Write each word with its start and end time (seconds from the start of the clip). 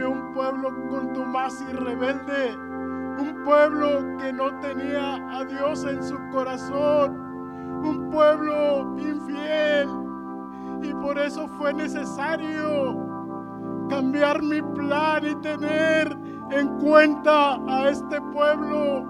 un 0.00 0.32
pueblo 0.32 0.70
contumaz 0.88 1.62
y 1.68 1.72
rebelde, 1.72 2.56
un 2.56 3.42
pueblo 3.44 4.16
que 4.18 4.32
no 4.32 4.58
tenía 4.60 5.16
a 5.36 5.44
Dios 5.44 5.84
en 5.84 6.02
su 6.02 6.16
corazón, 6.30 7.16
un 7.84 8.10
pueblo 8.10 8.96
infiel. 8.98 9.88
Y 10.82 10.92
por 10.94 11.18
eso 11.18 11.46
fue 11.58 11.74
necesario 11.74 13.06
cambiar 13.88 14.42
mi 14.42 14.62
plan 14.62 15.24
y 15.24 15.34
tener 15.36 16.16
en 16.50 16.68
cuenta 16.78 17.56
a 17.68 17.88
este 17.88 18.20
pueblo, 18.32 19.04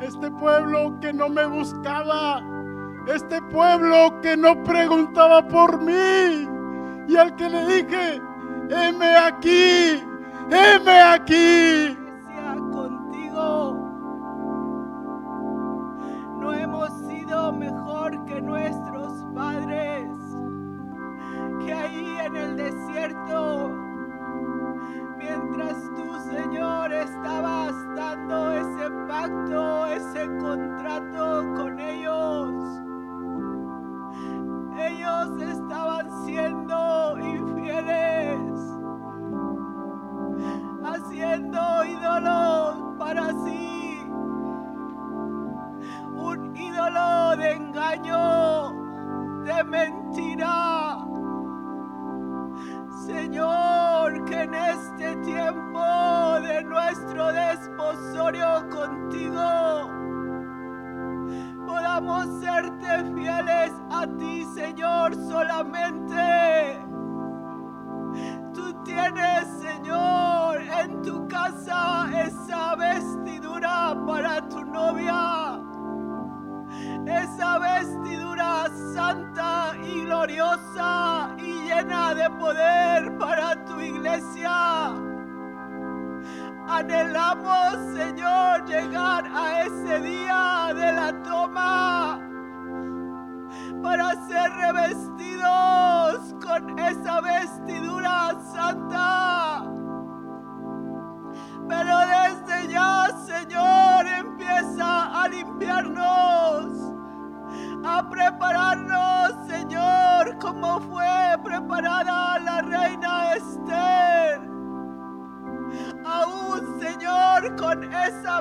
este 0.00 0.30
pueblo 0.32 0.98
que 1.00 1.12
no 1.12 1.28
me 1.28 1.46
buscaba, 1.46 2.42
este 3.06 3.40
pueblo 3.50 4.20
que 4.20 4.36
no 4.36 4.62
preguntaba 4.62 5.46
por 5.48 5.80
mí 5.80 6.46
y 7.08 7.16
al 7.16 7.34
que 7.36 7.48
le 7.48 7.66
dije, 7.66 8.20
Eme 8.70 9.16
aqui, 9.16 10.02
Eme 10.50 11.00
aqui. 11.14 12.07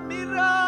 mira. 0.01 0.66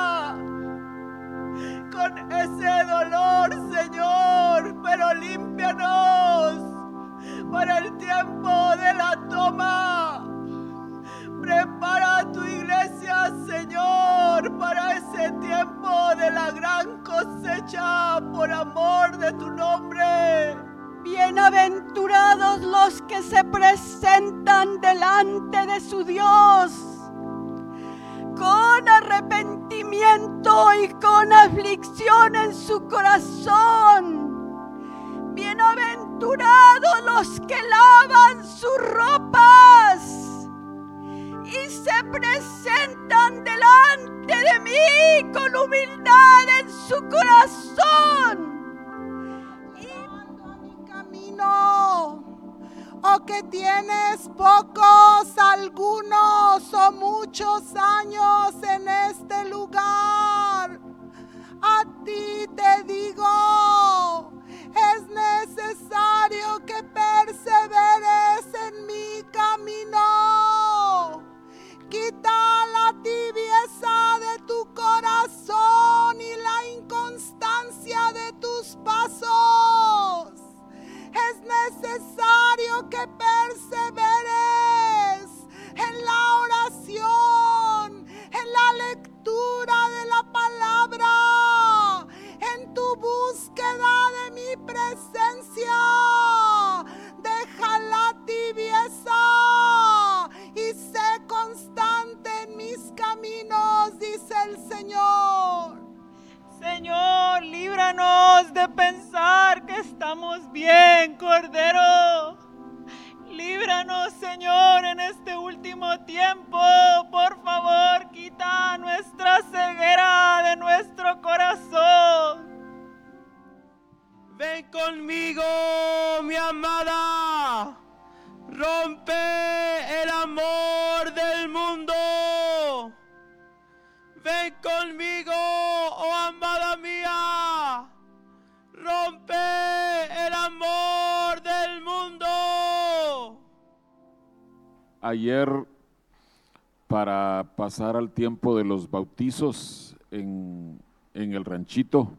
tiempo 148.20 148.58
de 148.58 148.66
los 148.66 148.92
bautizos 148.92 149.96
en, 150.12 150.78
en 151.14 151.32
el 151.32 151.46
ranchito. 151.46 152.12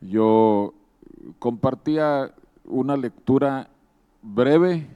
Yo 0.00 0.72
compartía 1.40 2.32
una 2.64 2.96
lectura 2.96 3.68
breve, 4.22 4.86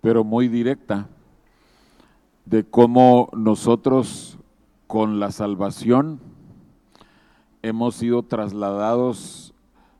pero 0.00 0.24
muy 0.24 0.48
directa, 0.48 1.06
de 2.46 2.64
cómo 2.64 3.28
nosotros 3.34 4.38
con 4.86 5.20
la 5.20 5.30
salvación 5.30 6.18
hemos 7.60 7.96
sido 7.96 8.22
trasladados 8.22 9.52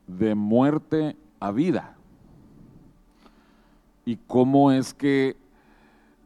de 0.07 0.33
muerte 0.33 1.15
a 1.39 1.51
vida. 1.51 1.95
Y 4.03 4.15
cómo 4.25 4.71
es 4.71 4.95
que 4.95 5.37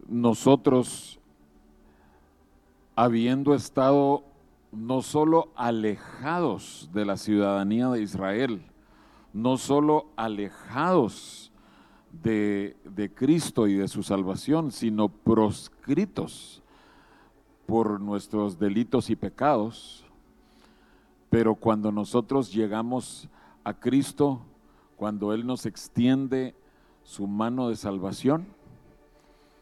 nosotros 0.08 1.18
habiendo 2.98 3.54
estado 3.54 4.24
no 4.72 5.04
solo 5.04 5.52
alejados 5.56 6.90
de 6.94 7.06
la 7.06 7.16
ciudadanía 7.16 7.90
de 7.90 8.02
Israel, 8.02 8.66
no 9.34 9.58
solo 9.58 10.08
alejados 10.16 11.52
de, 12.24 12.76
de, 12.86 13.14
Cristo 13.14 13.68
y 13.68 13.76
de 13.76 13.88
su 13.88 14.02
salvación, 14.02 14.72
sino 14.72 15.10
proscritos 15.10 16.64
por 17.68 18.02
nuestros 18.02 18.58
delitos 18.58 19.12
y 19.12 19.16
pecados. 19.16 20.04
Pero 21.30 21.54
cuando 21.54 21.92
nosotros 21.92 22.52
llegamos 22.52 23.30
a 23.64 23.76
Cristo, 23.76 24.42
cuando 24.96 25.34
Él 25.34 25.46
nos 25.46 25.68
extiende 25.68 26.56
su 27.04 27.28
mano 27.28 27.70
de 27.70 27.76
salvación, 27.76 28.48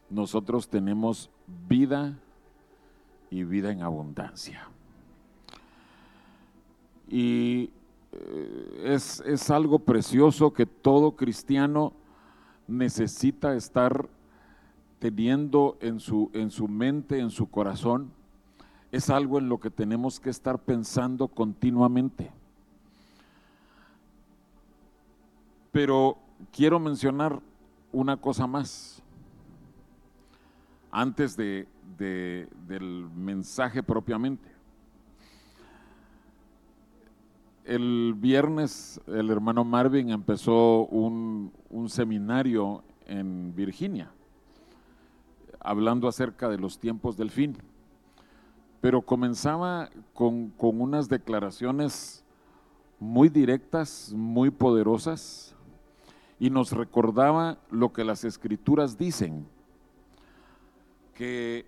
nosotros 0.10 0.70
tenemos 0.70 1.30
vida 1.68 2.18
y 3.30 3.44
vida 3.44 3.72
en 3.72 3.82
abundancia. 3.82 4.68
Y 7.08 7.70
eh, 8.12 8.82
es, 8.86 9.22
es, 9.26 9.50
algo 9.50 9.80
precioso 9.80 10.54
que 10.54 10.66
todo 10.66 11.16
cristiano 11.16 11.94
necesita 12.68 13.56
estar 13.56 14.08
teniendo 15.00 15.78
en 15.82 16.00
su, 16.00 16.32
en 16.34 16.50
su 16.50 16.68
mente, 16.68 17.20
en 17.20 17.30
su 17.30 17.50
corazón. 17.50 18.12
Es 18.92 19.10
algo 19.10 19.38
en 19.38 19.50
lo 19.50 19.60
que 19.60 19.70
tenemos 19.70 20.20
que 20.20 20.30
estar 20.30 20.58
pensando 20.60 21.28
continuamente. 21.28 22.32
Pero 25.72 26.18
quiero 26.52 26.80
mencionar 26.80 27.42
una 27.92 28.18
cosa 28.18 28.48
más 28.48 29.02
antes 30.92 31.36
de, 31.36 31.68
de, 31.98 32.48
del 32.68 33.10
mensaje 33.16 33.84
propiamente. 33.84 34.50
El 37.64 38.14
viernes 38.16 39.02
el 39.08 39.32
hermano 39.32 39.64
Marvin 39.64 40.12
empezó 40.12 40.86
un, 40.86 41.52
un 41.70 41.90
seminario 41.90 42.84
en 43.08 43.56
Virginia, 43.56 44.12
hablando 45.60 46.08
acerca 46.08 46.48
de 46.48 46.60
los 46.60 46.78
tiempos 46.80 47.18
del 47.18 47.32
fin, 47.32 47.58
pero 48.82 49.02
comenzaba 49.02 49.90
con, 50.14 50.50
con 50.52 50.80
unas 50.80 51.10
declaraciones 51.10 52.24
muy 53.00 53.30
directas, 53.30 54.14
muy 54.16 54.52
poderosas, 54.52 55.56
y 56.40 56.50
nos 56.50 56.72
recordaba 56.72 57.58
lo 57.72 57.94
que 57.94 58.04
las 58.04 58.24
escrituras 58.24 58.98
dicen, 58.98 59.48
que 61.14 61.66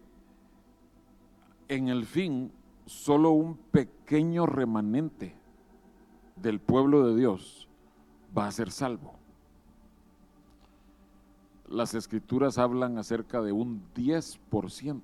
en 1.67 1.87
el 1.89 2.05
fin 2.05 2.51
solo 2.85 3.31
un 3.31 3.57
pequeño 3.57 4.45
remanente 4.45 5.35
del 6.35 6.59
pueblo 6.59 7.07
de 7.07 7.15
Dios 7.15 7.67
va 8.37 8.47
a 8.47 8.51
ser 8.51 8.71
salvo. 8.71 9.13
Las 11.67 11.93
escrituras 11.93 12.57
hablan 12.57 12.97
acerca 12.97 13.41
de 13.41 13.51
un 13.51 13.83
10%. 13.93 15.01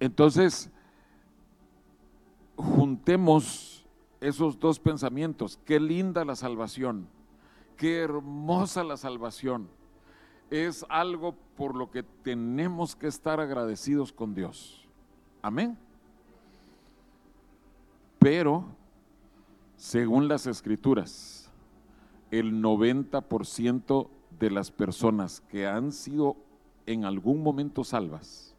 Entonces, 0.00 0.70
juntemos 2.56 3.86
esos 4.20 4.58
dos 4.58 4.78
pensamientos. 4.78 5.58
Qué 5.64 5.78
linda 5.78 6.24
la 6.24 6.36
salvación, 6.36 7.06
qué 7.76 7.98
hermosa 8.00 8.82
la 8.84 8.96
salvación. 8.96 9.68
Es 10.50 10.84
algo 10.88 11.34
por 11.56 11.74
lo 11.74 11.90
que 11.90 12.02
tenemos 12.02 12.94
que 12.96 13.06
estar 13.06 13.40
agradecidos 13.40 14.12
con 14.12 14.34
Dios. 14.34 14.84
Amén. 15.42 15.76
Pero, 18.18 18.64
según 19.76 20.28
las 20.28 20.46
escrituras, 20.46 21.50
el 22.30 22.62
90% 22.62 24.08
de 24.38 24.50
las 24.50 24.70
personas 24.70 25.40
que 25.50 25.66
han 25.66 25.92
sido 25.92 26.36
en 26.86 27.04
algún 27.04 27.42
momento 27.42 27.84
salvas, 27.84 28.54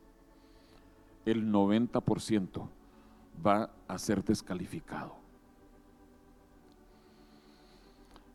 el 1.25 1.51
90% 1.51 2.67
va 3.45 3.71
a 3.87 3.97
ser 3.97 4.23
descalificado. 4.23 5.15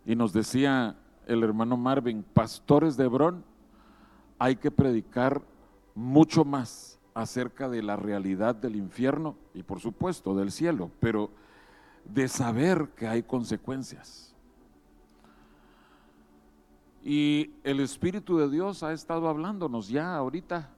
Y 0.04 0.16
nos 0.16 0.32
decía 0.32 0.96
el 1.30 1.44
hermano 1.44 1.76
Marvin, 1.76 2.22
pastores 2.22 2.96
de 2.96 3.04
Hebrón, 3.04 3.44
hay 4.38 4.56
que 4.56 4.70
predicar 4.70 5.42
mucho 5.94 6.44
más 6.44 6.98
acerca 7.14 7.68
de 7.68 7.82
la 7.82 7.96
realidad 7.96 8.54
del 8.54 8.76
infierno 8.76 9.36
y 9.54 9.62
por 9.62 9.80
supuesto 9.80 10.34
del 10.34 10.50
cielo, 10.50 10.90
pero 10.98 11.30
de 12.04 12.26
saber 12.26 12.88
que 12.96 13.06
hay 13.06 13.22
consecuencias. 13.22 14.34
Y 17.04 17.52
el 17.64 17.80
Espíritu 17.80 18.38
de 18.38 18.50
Dios 18.50 18.82
ha 18.82 18.92
estado 18.92 19.28
hablándonos 19.28 19.88
ya 19.88 20.16
ahorita 20.16 20.70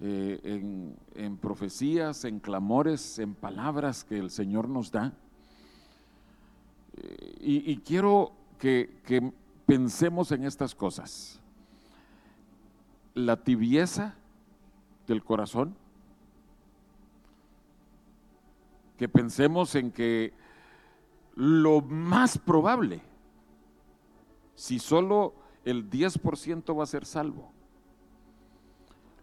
eh, 0.00 0.94
en, 1.14 1.36
profecías, 1.36 2.24
en 2.24 2.38
clamores, 2.38 3.18
en 3.18 3.34
palabras 3.34 4.04
que 4.04 4.18
el 4.18 4.30
Señor 4.30 4.68
nos 4.68 4.90
da. 4.90 5.12
Eh, 6.96 7.34
y, 7.40 7.76
quiero 7.78 8.32
que, 8.58 9.32
pensemos 9.66 10.30
en 10.32 10.44
estas 10.44 10.74
cosas. 10.74 11.40
La 13.14 13.42
tibieza 13.42 14.14
del 15.06 15.22
corazón, 15.22 15.76
que 18.98 19.08
pensemos 19.08 19.74
en 19.74 19.90
que 19.90 20.32
lo 21.34 21.80
más 21.80 22.38
probable, 22.38 23.02
si 24.54 24.78
solo 24.78 25.34
el 25.64 25.90
10% 25.90 26.78
va 26.78 26.84
a 26.84 26.86
ser 26.86 27.06
salvo, 27.06 27.50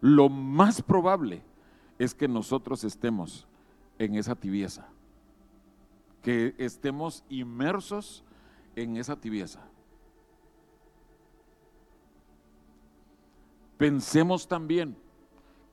lo 0.00 0.28
más 0.28 0.82
probable 0.82 1.42
es 1.98 2.14
que 2.14 2.26
nosotros 2.26 2.82
estemos 2.82 3.46
en 3.98 4.16
esa 4.16 4.34
tibieza, 4.34 4.88
que 6.22 6.54
estemos 6.58 7.24
inmersos 7.28 8.24
en 8.76 8.96
esa 8.96 9.16
tibieza. 9.16 9.60
Pensemos 13.78 14.46
también 14.46 14.96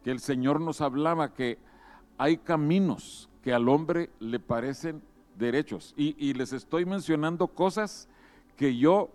que 0.03 0.11
el 0.11 0.19
Señor 0.19 0.61
nos 0.61 0.81
hablaba 0.81 1.33
que 1.33 1.59
hay 2.17 2.37
caminos 2.37 3.29
que 3.43 3.53
al 3.53 3.69
hombre 3.69 4.09
le 4.19 4.39
parecen 4.39 5.01
derechos. 5.37 5.93
Y, 5.95 6.15
y, 6.17 6.33
les 6.33 6.51
estoy 6.53 6.85
mencionando 6.85 7.47
cosas 7.47 8.09
que 8.57 8.75
yo 8.75 9.09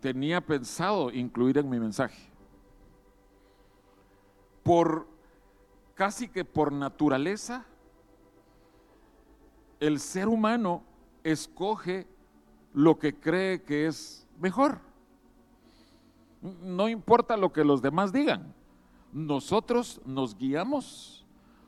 tenía 0.00 0.40
pensado 0.40 1.10
incluir 1.10 1.58
en 1.58 1.68
mi 1.68 1.80
mensaje. 1.80 2.30
Por 4.62 5.08
casi 5.94 6.28
que 6.28 6.44
por 6.44 6.72
naturaleza, 6.72 7.64
el 9.80 9.98
ser 9.98 10.28
humano 10.28 10.82
escoge 11.24 12.06
lo 12.72 12.98
que 12.98 13.14
cree 13.18 13.62
que 13.62 13.86
es 13.86 14.28
mejor. 14.38 14.78
No 16.62 16.88
importa 16.88 17.36
lo 17.36 17.52
que 17.52 17.64
los 17.64 17.82
demás 17.82 18.12
digan 18.12 18.54
nosotros 19.14 20.00
nos 20.04 20.36
guiamos 20.36 21.24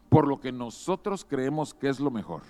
por 0.08 0.26
lo 0.26 0.40
que 0.40 0.50
nosotros 0.50 1.24
creemos 1.24 1.72
que 1.72 1.88
es 1.88 2.00
lo 2.00 2.10
mejor. 2.10 2.42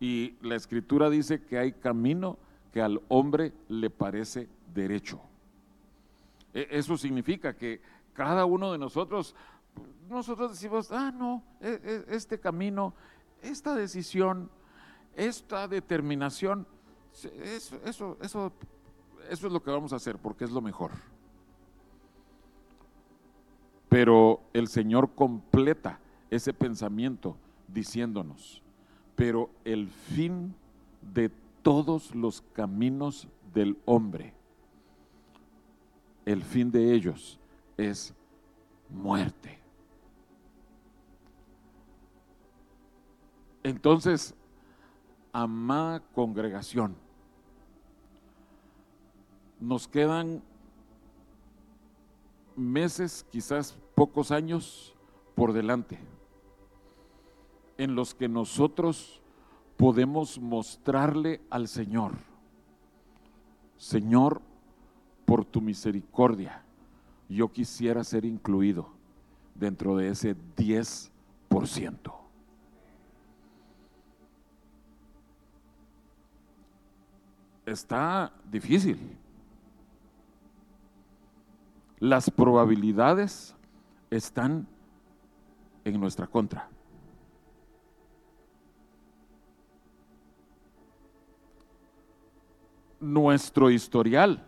Y 0.00 0.34
la 0.42 0.56
escritura 0.56 1.08
dice 1.08 1.44
que 1.44 1.56
hay 1.56 1.72
camino 1.72 2.36
que 2.72 2.82
al 2.82 3.00
hombre 3.08 3.52
le 3.68 3.90
parece 3.90 4.48
derecho. 4.74 5.20
E, 6.52 6.66
eso 6.70 6.96
significa 6.96 7.56
que 7.56 7.80
cada 8.12 8.44
uno 8.44 8.72
de 8.72 8.78
nosotros, 8.78 9.36
nosotros 10.08 10.50
decimos, 10.50 10.90
ah, 10.90 11.12
no, 11.12 11.44
e, 11.60 11.80
e, 12.08 12.16
este 12.16 12.40
camino, 12.40 12.92
esta 13.42 13.74
decisión, 13.74 14.50
esta 15.16 15.68
determinación, 15.68 16.66
eso, 17.42 17.80
eso, 17.84 18.16
eso, 18.20 18.52
eso 19.28 19.46
es 19.46 19.52
lo 19.52 19.62
que 19.62 19.70
vamos 19.70 19.92
a 19.92 19.96
hacer 19.96 20.18
porque 20.18 20.44
es 20.44 20.50
lo 20.50 20.60
mejor 20.60 20.92
pero 23.90 24.40
el 24.52 24.68
Señor 24.68 25.10
completa 25.16 25.98
ese 26.30 26.54
pensamiento 26.54 27.36
diciéndonos, 27.66 28.62
pero 29.16 29.50
el 29.64 29.88
fin 29.88 30.54
de 31.12 31.28
todos 31.62 32.14
los 32.14 32.40
caminos 32.52 33.26
del 33.52 33.76
hombre, 33.84 34.32
el 36.24 36.44
fin 36.44 36.70
de 36.70 36.94
ellos 36.94 37.40
es 37.76 38.14
muerte. 38.88 39.59
Entonces, 43.62 44.34
amada 45.32 46.00
congregación, 46.14 46.96
nos 49.60 49.86
quedan 49.86 50.42
meses, 52.56 53.26
quizás 53.30 53.76
pocos 53.94 54.30
años 54.30 54.94
por 55.34 55.52
delante, 55.52 55.98
en 57.76 57.94
los 57.94 58.14
que 58.14 58.28
nosotros 58.28 59.20
podemos 59.76 60.38
mostrarle 60.38 61.40
al 61.50 61.68
Señor, 61.68 62.12
Señor, 63.76 64.42
por 65.24 65.44
tu 65.44 65.60
misericordia, 65.60 66.62
yo 67.28 67.50
quisiera 67.52 68.04
ser 68.04 68.24
incluido 68.24 68.88
dentro 69.54 69.96
de 69.96 70.08
ese 70.08 70.36
10%. 70.56 72.19
Está 77.70 78.32
difícil. 78.50 78.98
Las 82.00 82.28
probabilidades 82.28 83.54
están 84.10 84.66
en 85.84 86.00
nuestra 86.00 86.26
contra. 86.26 86.68
Nuestro 92.98 93.70
historial 93.70 94.44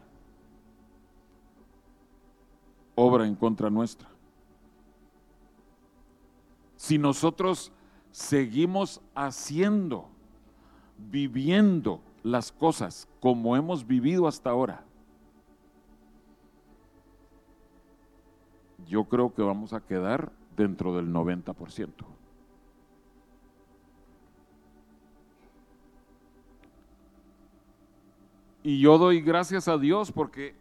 obra 2.97 3.25
en 3.25 3.37
contra 3.37 3.71
nuestra. 3.71 4.09
Si 6.75 6.99
nosotros 6.99 7.71
seguimos 8.11 9.01
haciendo, 9.15 10.09
viviendo 10.99 12.03
las 12.23 12.53
cosas 12.53 13.09
como 13.21 13.57
hemos 13.57 13.87
vivido 13.87 14.27
hasta 14.27 14.51
ahora, 14.51 14.85
yo 18.87 19.05
creo 19.05 19.33
que 19.33 19.43
vamos 19.43 19.73
a 19.73 19.81
quedar 19.81 20.33
dentro 20.57 20.95
del 20.97 21.13
90%. 21.13 21.89
Y 28.65 28.81
yo 28.81 28.97
doy 28.97 29.21
gracias 29.21 29.67
a 29.67 29.77
Dios 29.77 30.13
porque 30.13 30.55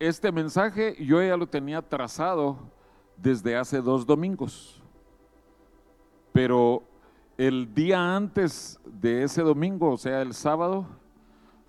este 0.00 0.32
mensaje 0.32 0.96
yo 1.04 1.22
ya 1.22 1.36
lo 1.36 1.46
tenía 1.46 1.80
trazado 1.82 2.58
desde 3.16 3.56
hace 3.56 3.80
dos 3.80 4.04
domingos. 4.04 4.82
Pero 6.32 6.82
el 7.38 7.72
día 7.72 8.16
antes 8.16 8.80
de 8.84 9.22
ese 9.22 9.42
domingo, 9.42 9.92
o 9.92 9.96
sea, 9.96 10.20
el 10.20 10.34
sábado, 10.34 10.86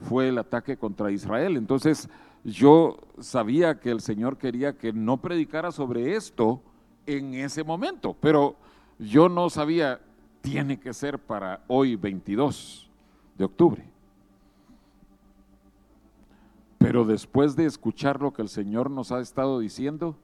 fue 0.01 0.29
el 0.29 0.37
ataque 0.37 0.77
contra 0.77 1.11
Israel. 1.11 1.57
Entonces 1.57 2.09
yo 2.43 2.99
sabía 3.19 3.79
que 3.79 3.91
el 3.91 4.01
Señor 4.01 4.37
quería 4.37 4.77
que 4.77 4.93
no 4.93 5.17
predicara 5.17 5.71
sobre 5.71 6.15
esto 6.15 6.61
en 7.05 7.33
ese 7.33 7.63
momento, 7.63 8.15
pero 8.19 8.55
yo 8.99 9.29
no 9.29 9.49
sabía, 9.49 9.99
tiene 10.41 10.79
que 10.79 10.93
ser 10.93 11.19
para 11.19 11.63
hoy 11.67 11.95
22 11.95 12.89
de 13.37 13.45
octubre. 13.45 13.85
Pero 16.77 17.03
después 17.03 17.55
de 17.55 17.65
escuchar 17.65 18.21
lo 18.21 18.31
que 18.31 18.41
el 18.41 18.49
Señor 18.49 18.91
nos 18.91 19.11
ha 19.11 19.19
estado 19.19 19.59
diciendo, 19.59 20.17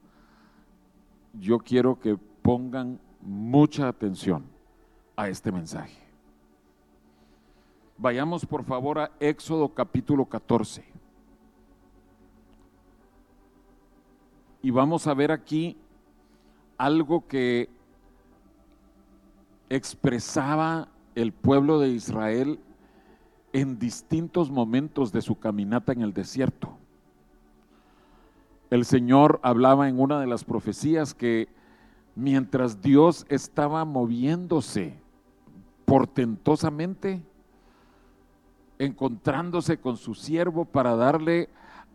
yo 1.33 1.59
quiero 1.59 1.99
que 1.99 2.17
pongan 2.41 2.99
mucha 3.21 3.87
atención 3.87 4.45
a 5.15 5.27
este 5.27 5.51
mensaje. 5.51 6.10
Vayamos 8.01 8.47
por 8.47 8.63
favor 8.63 8.97
a 8.97 9.11
Éxodo 9.19 9.69
capítulo 9.69 10.25
14. 10.25 10.83
Y 14.63 14.71
vamos 14.71 15.05
a 15.05 15.13
ver 15.13 15.31
aquí 15.31 15.77
algo 16.79 17.27
que 17.27 17.69
expresaba 19.69 20.87
el 21.13 21.31
pueblo 21.31 21.77
de 21.77 21.89
Israel 21.89 22.59
en 23.53 23.77
distintos 23.77 24.49
momentos 24.49 25.11
de 25.11 25.21
su 25.21 25.37
caminata 25.37 25.91
en 25.91 26.01
el 26.01 26.11
desierto. 26.11 26.75
El 28.71 28.83
Señor 28.83 29.39
hablaba 29.43 29.87
en 29.87 29.99
una 29.99 30.19
de 30.19 30.25
las 30.25 30.43
profecías 30.43 31.13
que 31.13 31.49
mientras 32.15 32.81
Dios 32.81 33.27
estaba 33.29 33.85
moviéndose 33.85 34.95
portentosamente, 35.85 37.21
encontrándose 38.81 39.77
con 39.77 39.95
su 39.95 40.15
siervo 40.15 40.65
para 40.65 40.95
darle 40.95 41.49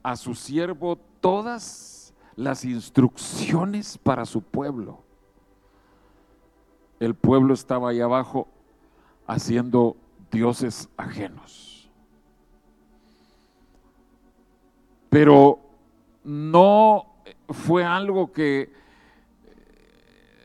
a 0.05 0.15
su 0.15 0.37
siervo 0.37 0.97
todas 1.21 2.15
las 2.37 2.65
instrucciones 2.65 3.99
para 3.99 4.25
su 4.25 4.41
pueblo. 4.41 5.03
El 7.01 7.17
pueblo 7.17 7.55
estaba 7.55 7.91
ahí 7.91 8.01
abajo 8.01 8.47
haciendo 9.27 9.97
dioses 10.31 10.89
ajenos. 10.97 11.91
Pero 15.11 15.59
no 16.23 17.07
fue 17.49 17.85
algo 17.85 18.31
que 18.31 18.61
eh, 18.63 18.71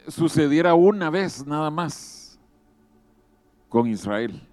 sucediera 0.07 0.73
una 0.73 1.11
vez 1.11 1.45
nada 1.45 1.69
más 1.69 2.39
con 3.69 3.85
Israel. 3.85 4.47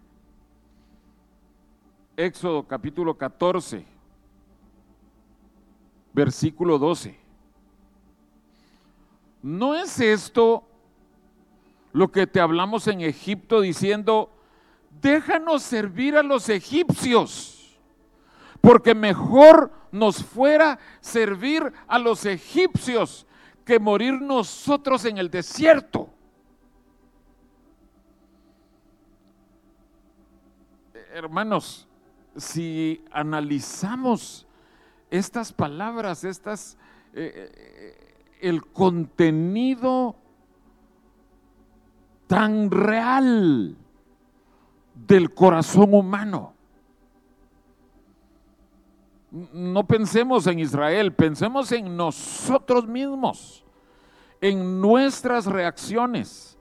Éxodo 2.19 2.67
capítulo 2.67 3.17
14, 3.17 3.87
versículo 6.13 6.77
12. 6.77 7.17
¿No 9.41 9.77
es 9.77 10.01
esto 10.01 10.65
lo 11.93 12.11
que 12.11 12.27
te 12.27 12.41
hablamos 12.41 12.89
en 12.89 13.03
Egipto 13.03 13.61
diciendo, 13.61 14.33
déjanos 15.01 15.63
servir 15.63 16.17
a 16.17 16.25
los 16.25 16.49
egipcios, 16.49 17.79
porque 18.61 18.97
mejor 18.97 19.71
nos 19.93 20.25
fuera 20.25 20.81
servir 21.01 21.73
a 21.87 22.01
los 22.01 22.27
egipcios 22.27 23.29
que 23.65 23.79
morir 23.79 24.21
nosotros 24.21 25.05
en 25.05 25.19
el 25.19 25.31
desierto. 25.31 26.11
Hermanos, 31.15 31.88
si 32.39 33.05
analizamos 33.11 34.47
estas 35.11 35.53
palabras, 35.53 36.25
estas, 36.25 36.77
eh, 37.13 37.51
eh, 37.55 38.39
el 38.41 38.65
contenido 38.67 40.17
tan 42.27 42.71
real 42.71 43.77
del 44.95 45.35
corazón 45.35 45.95
humano. 45.95 46.55
No 49.31 49.87
pensemos 49.87 50.47
en 50.47 50.59
Israel, 50.59 51.13
pensemos 51.13 51.71
en 51.73 51.97
nosotros 51.97 52.87
mismos, 52.87 53.65
en 54.41 54.81
nuestras 54.81 55.47
reacciones, 55.47 56.57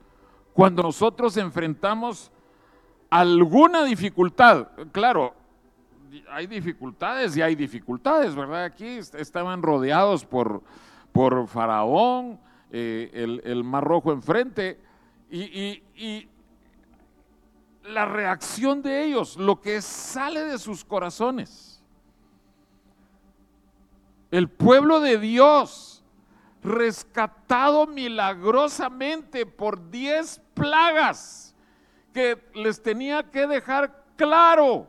cuando 0.52 0.82
nosotros 0.82 1.36
enfrentamos 1.36 2.30
alguna 3.10 3.84
dificultad. 3.84 4.68
Claro, 4.92 5.34
hay 6.30 6.46
dificultades 6.46 7.36
y 7.36 7.42
hay 7.42 7.54
dificultades, 7.54 8.34
¿verdad? 8.34 8.64
Aquí 8.64 8.86
estaban 8.86 9.62
rodeados 9.62 10.24
por, 10.24 10.62
por 11.12 11.46
Faraón, 11.46 12.40
eh, 12.70 13.40
el, 13.44 13.64
Mar 13.64 13.84
Rojo 13.84 14.12
enfrente, 14.12 14.80
y 15.30 16.28
la 17.88 18.04
reacción 18.04 18.82
de 18.82 19.04
ellos, 19.04 19.36
lo 19.36 19.60
que 19.60 19.80
sale 19.82 20.44
de 20.44 20.58
sus 20.58 20.84
corazones. 20.84 21.82
El 24.30 24.48
pueblo 24.48 25.00
de 25.00 25.18
Dios, 25.18 26.04
rescatado 26.62 27.86
milagrosamente 27.86 29.46
por 29.46 29.90
diez 29.90 30.40
plagas, 30.54 31.54
que 32.12 32.38
les 32.54 32.82
tenía 32.82 33.22
que 33.22 33.46
dejar 33.46 34.04
claro 34.16 34.86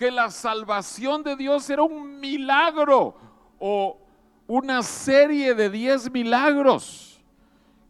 que 0.00 0.10
la 0.10 0.30
salvación 0.30 1.22
de 1.22 1.36
Dios 1.36 1.68
era 1.68 1.82
un 1.82 2.18
milagro 2.20 3.14
o 3.58 3.98
una 4.46 4.82
serie 4.82 5.54
de 5.54 5.68
diez 5.68 6.10
milagros 6.10 7.20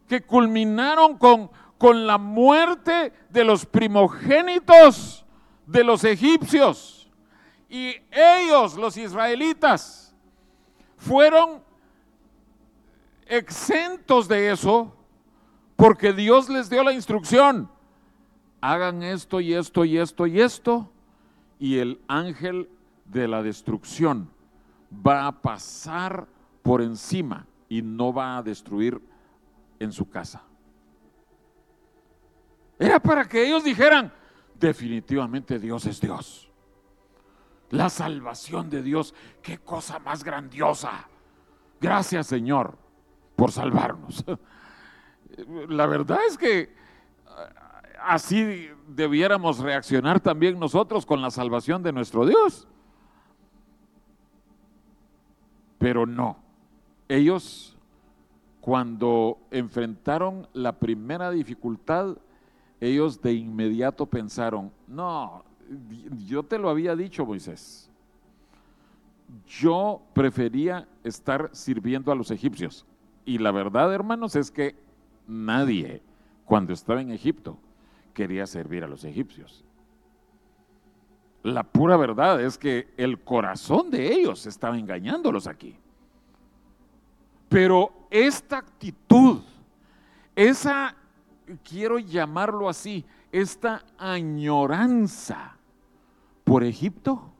que 0.09 0.21
culminaron 0.21 1.17
con, 1.17 1.49
con 1.77 2.05
la 2.05 2.17
muerte 2.17 3.13
de 3.29 3.45
los 3.45 3.65
primogénitos 3.65 5.25
de 5.65 5.85
los 5.85 6.03
egipcios. 6.03 7.09
Y 7.69 7.95
ellos, 8.11 8.75
los 8.75 8.97
israelitas, 8.97 10.13
fueron 10.97 11.63
exentos 13.25 14.27
de 14.27 14.51
eso 14.51 14.93
porque 15.77 16.11
Dios 16.11 16.49
les 16.49 16.69
dio 16.69 16.83
la 16.83 16.91
instrucción. 16.91 17.71
Hagan 18.59 19.01
esto 19.01 19.39
y 19.39 19.53
esto 19.53 19.85
y 19.85 19.97
esto 19.97 20.27
y 20.27 20.41
esto. 20.41 20.91
Y 21.61 21.77
el 21.77 22.01
ángel 22.07 22.67
de 23.05 23.27
la 23.27 23.43
destrucción 23.43 24.31
va 24.91 25.27
a 25.27 25.41
pasar 25.43 26.27
por 26.63 26.81
encima 26.81 27.45
y 27.69 27.83
no 27.83 28.11
va 28.11 28.37
a 28.37 28.41
destruir 28.41 28.99
en 29.77 29.91
su 29.91 30.09
casa. 30.09 30.41
Era 32.79 32.99
para 32.99 33.25
que 33.25 33.45
ellos 33.45 33.63
dijeran, 33.63 34.11
definitivamente 34.59 35.59
Dios 35.59 35.85
es 35.85 36.01
Dios. 36.01 36.51
La 37.69 37.89
salvación 37.89 38.67
de 38.67 38.81
Dios, 38.81 39.13
qué 39.43 39.59
cosa 39.59 39.99
más 39.99 40.23
grandiosa. 40.23 41.07
Gracias 41.79 42.25
Señor 42.25 42.75
por 43.35 43.51
salvarnos. 43.51 44.25
La 45.69 45.85
verdad 45.85 46.21
es 46.27 46.39
que 46.39 46.80
así 48.05 48.69
debiéramos 48.87 49.59
reaccionar 49.59 50.19
también 50.19 50.59
nosotros 50.59 51.05
con 51.05 51.21
la 51.21 51.31
salvación 51.31 51.83
de 51.83 51.91
nuestro 51.91 52.25
Dios. 52.25 52.67
Pero 55.77 56.05
no, 56.05 56.37
ellos 57.07 57.75
cuando 58.59 59.39
enfrentaron 59.49 60.47
la 60.53 60.73
primera 60.73 61.31
dificultad, 61.31 62.17
ellos 62.79 63.21
de 63.21 63.33
inmediato 63.33 64.05
pensaron, 64.05 64.71
no, 64.87 65.43
yo 66.27 66.43
te 66.43 66.59
lo 66.59 66.69
había 66.69 66.95
dicho 66.95 67.25
Moisés, 67.25 67.89
yo 69.47 70.01
prefería 70.13 70.87
estar 71.03 71.49
sirviendo 71.53 72.11
a 72.11 72.15
los 72.15 72.29
egipcios. 72.29 72.85
Y 73.25 73.37
la 73.37 73.51
verdad, 73.51 73.93
hermanos, 73.93 74.35
es 74.35 74.51
que 74.51 74.75
nadie 75.27 76.01
cuando 76.45 76.73
estaba 76.73 77.01
en 77.01 77.11
Egipto 77.11 77.57
quería 78.13 78.47
servir 78.47 78.83
a 78.83 78.87
los 78.87 79.03
egipcios. 79.03 79.63
La 81.43 81.63
pura 81.63 81.97
verdad 81.97 82.41
es 82.41 82.57
que 82.57 82.93
el 82.97 83.19
corazón 83.19 83.89
de 83.89 84.13
ellos 84.13 84.45
estaba 84.45 84.77
engañándolos 84.77 85.47
aquí. 85.47 85.75
Pero 87.49 87.91
esta 88.11 88.59
actitud, 88.59 89.41
esa, 90.35 90.95
quiero 91.63 91.97
llamarlo 91.97 92.69
así, 92.69 93.05
esta 93.31 93.83
añoranza 93.97 95.57
por 96.43 96.63
Egipto, 96.63 97.31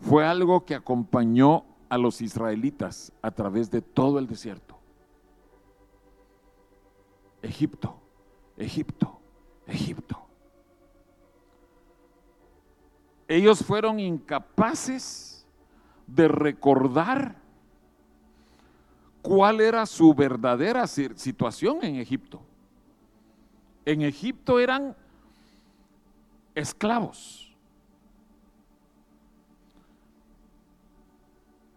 fue 0.00 0.26
algo 0.26 0.64
que 0.64 0.74
acompañó 0.74 1.64
a 1.88 1.96
los 1.96 2.20
israelitas 2.20 3.12
a 3.22 3.30
través 3.30 3.70
de 3.70 3.80
todo 3.80 4.18
el 4.18 4.26
desierto. 4.26 4.78
Egipto, 7.42 7.96
Egipto, 8.56 9.21
Egipto. 9.72 10.18
Ellos 13.28 13.64
fueron 13.64 13.98
incapaces 13.98 15.46
de 16.06 16.28
recordar 16.28 17.36
cuál 19.22 19.60
era 19.60 19.86
su 19.86 20.12
verdadera 20.12 20.86
situación 20.86 21.78
en 21.82 21.96
Egipto. 21.96 22.42
En 23.84 24.02
Egipto 24.02 24.60
eran 24.60 24.94
esclavos. 26.54 27.51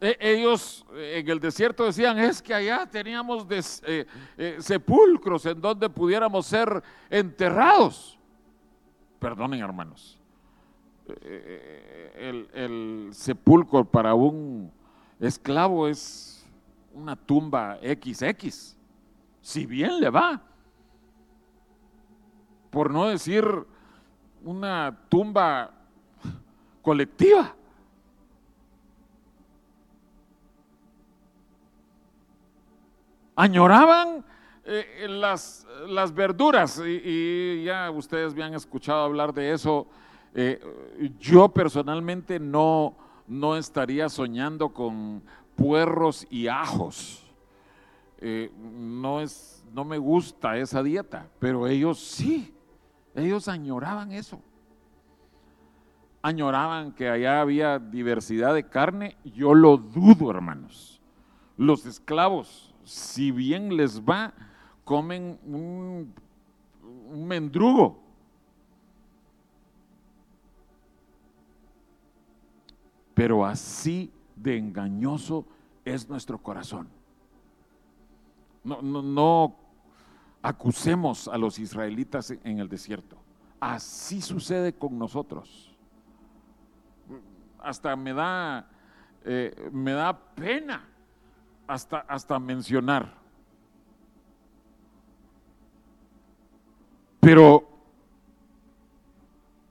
Ellos 0.02 0.86
en 0.94 1.30
el 1.30 1.40
desierto 1.40 1.86
decían, 1.86 2.20
es 2.20 2.42
que 2.42 2.54
allá 2.54 2.86
teníamos 2.86 3.46
eh, 3.50 4.06
eh, 4.38 4.58
sepulcros 4.60 5.46
en 5.46 5.62
donde 5.62 5.90
pudiéramos 5.90 6.46
ser 6.46 6.84
enterrados. 7.10 8.20
Perdonen 9.20 9.62
hermanos, 9.62 10.20
eh, 11.08 12.50
el 12.54 13.10
sepulcro 13.14 13.86
para 13.86 14.14
un 14.14 14.72
esclavo 15.20 15.88
es 15.88 16.46
una 16.94 17.16
tumba 17.16 17.78
XX, 17.82 18.78
si 19.42 19.66
bien 19.66 20.00
le 20.00 20.10
va, 20.10 20.42
por 22.70 22.92
no 22.92 23.08
decir 23.08 23.46
una 24.44 24.98
tumba 25.10 25.72
colectiva. 26.82 27.56
Añoraban 33.36 34.24
eh, 34.64 35.08
las, 35.08 35.66
verduras 36.14 36.82
y, 36.86 37.64
ya 37.64 37.92
ustedes 37.92 38.38
han 38.40 38.54
escuchado 38.54 39.04
hablar 39.04 39.34
de 39.34 39.54
eso. 39.54 39.88
Eh, 40.34 40.60
yo 41.20 41.50
personalmente 41.50 42.40
no, 42.40 42.96
no 43.28 43.56
estaría 43.56 44.10
soñando 44.10 44.70
con 44.70 45.24
puerros 45.56 46.26
y 46.30 46.48
ajos. 46.48 47.22
Eh, 48.20 48.52
no, 48.58 49.22
es, 49.22 49.64
no 49.72 49.86
me 49.86 49.98
gusta 49.98 50.58
esa 50.58 50.82
dieta, 50.82 51.30
pero 51.40 51.68
ellos 51.68 52.00
sí, 52.00 52.54
ellos 53.14 53.48
añoraban 53.48 54.12
eso. 54.12 54.42
Añoraban 56.22 56.92
que 56.92 57.08
allá 57.08 57.40
había 57.40 57.78
diversidad 57.78 58.56
de 58.56 58.68
carne, 58.68 59.16
yo 59.24 59.54
lo 59.54 59.78
dudo, 59.78 60.32
hermanos. 60.32 61.00
Los 61.56 61.86
esclavos 61.86 62.75
si 62.86 63.32
bien 63.32 63.76
les 63.76 64.00
va, 64.00 64.34
comen 64.84 65.40
un, 65.44 66.14
mendrugo. 67.28 68.00
Pero 73.14 73.46
así 73.46 74.12
de 74.36 74.58
engañoso 74.58 75.46
es 75.84 76.08
nuestro 76.08 76.38
corazón. 76.38 76.88
No, 78.64 78.82
no, 78.82 79.56
acusemos 80.42 81.28
a 81.28 81.38
los 81.38 81.60
israelitas 81.60 82.32
en 82.32 82.60
el 82.60 82.70
desierto. 82.70 83.18
Así 83.60 84.22
sucede 84.22 84.74
con 84.74 84.98
nosotros. 84.98 85.76
Hasta 87.60 87.96
me 87.96 88.14
da, 88.14 88.68
eh, 89.24 89.70
me 89.72 89.94
da 89.94 90.18
pena 90.36 90.95
hasta, 91.68 92.00
hasta 92.00 92.40
mencionar. 92.40 93.14
Pero, 97.20 97.68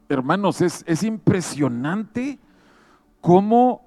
hermanos, 0.09 0.61
es, 0.61 0.85
es 0.87 1.03
impresionante 1.03 2.39
cómo 3.21 3.85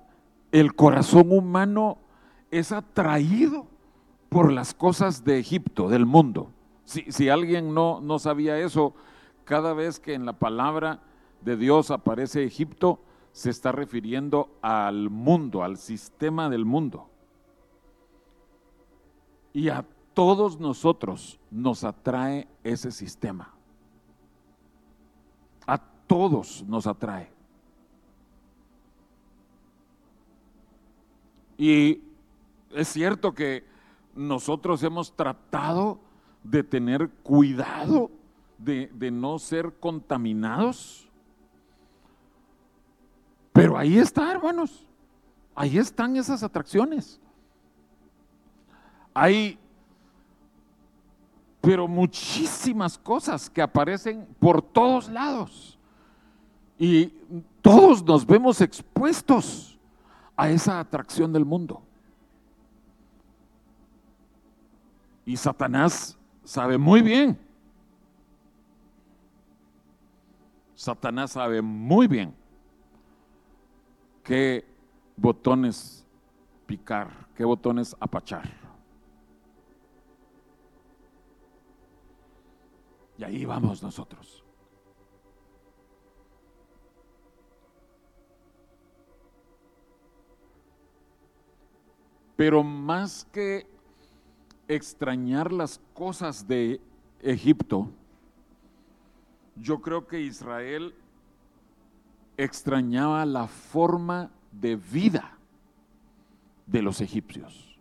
el 0.51 0.73
corazón 0.73 1.31
humano 1.31 1.97
es 2.49 2.71
atraído 2.71 3.67
por 4.29 4.51
las 4.51 4.73
cosas 4.73 5.23
de 5.23 5.39
Egipto, 5.39 5.89
del 5.89 6.05
mundo. 6.05 6.51
Si, 6.85 7.11
si, 7.11 7.29
alguien 7.29 7.73
no, 7.73 7.99
no 8.01 8.19
sabía 8.19 8.57
eso, 8.57 8.93
cada 9.43 9.73
vez 9.73 9.99
que 9.99 10.13
en 10.13 10.25
la 10.25 10.33
palabra 10.33 11.01
de 11.41 11.57
Dios 11.57 11.91
aparece 11.91 12.43
Egipto, 12.43 13.01
se 13.31 13.49
está 13.49 13.71
refiriendo 13.71 14.57
al 14.61 15.09
mundo, 15.09 15.63
al 15.63 15.77
sistema 15.77 16.49
del 16.49 16.65
mundo. 16.65 17.09
Y 19.57 19.69
a 19.69 19.83
todos 20.13 20.59
nosotros 20.59 21.39
nos 21.49 21.83
atrae 21.83 22.47
ese 22.63 22.91
sistema. 22.91 23.55
A 25.65 25.79
todos 26.05 26.63
nos 26.67 26.85
atrae. 26.85 27.31
Y 31.57 32.03
es 32.69 32.87
cierto 32.87 33.33
que 33.33 33.65
nosotros 34.13 34.83
hemos 34.83 35.11
tratado 35.13 36.01
de 36.43 36.61
tener 36.61 37.09
cuidado 37.23 38.11
de, 38.59 38.91
no 39.11 39.39
ser 39.39 39.73
contaminados. 39.79 41.09
Pero 43.53 43.75
ahí 43.75 43.97
está, 43.97 44.31
hermanos. 44.31 44.85
Ahí 45.55 45.79
están 45.79 46.15
esas 46.15 46.43
atracciones. 46.43 47.19
Hay, 49.19 49.57
pero 51.59 51.87
muchísimas 51.87 52.99
cosas 52.99 53.49
que 53.49 53.63
aparecen 53.63 54.27
por 54.39 54.61
todos 54.61 55.09
lados. 55.09 55.79
Y 56.77 57.07
todos 57.63 58.03
nos 58.03 58.23
vemos 58.23 58.61
expuestos 58.61 59.79
a 60.35 60.51
esa 60.51 60.79
atracción 60.79 61.33
del 61.33 61.45
mundo. 61.45 61.81
Y 65.25 65.35
Satanás 65.35 66.15
sabe 66.43 66.77
muy 66.77 67.01
bien. 67.01 67.39
Satanás 70.75 71.31
sabe 71.31 71.59
muy 71.63 72.07
bien 72.07 72.35
qué 74.23 74.63
botones 75.15 76.05
picar, 76.67 77.09
qué 77.33 77.43
botones 77.43 77.95
apachar. 77.99 78.66
Y 83.17 83.23
ahí 83.23 83.45
vamos 83.45 83.81
nosotros. 83.81 84.43
Pero 92.35 92.63
más 92.63 93.25
que 93.31 93.65
extrañar 94.67 95.51
las 95.51 95.81
cosas 95.95 96.47
de 96.47 96.79
Egipto, 97.21 97.89
yo 99.55 99.81
creo 99.81 100.05
que 100.05 100.21
Israel 100.21 100.93
extrañaba 102.37 103.25
la 103.25 103.47
forma 103.47 104.29
de 104.51 104.75
vida 104.75 105.35
de 106.67 106.83
los 106.83 107.01
egipcios, 107.01 107.79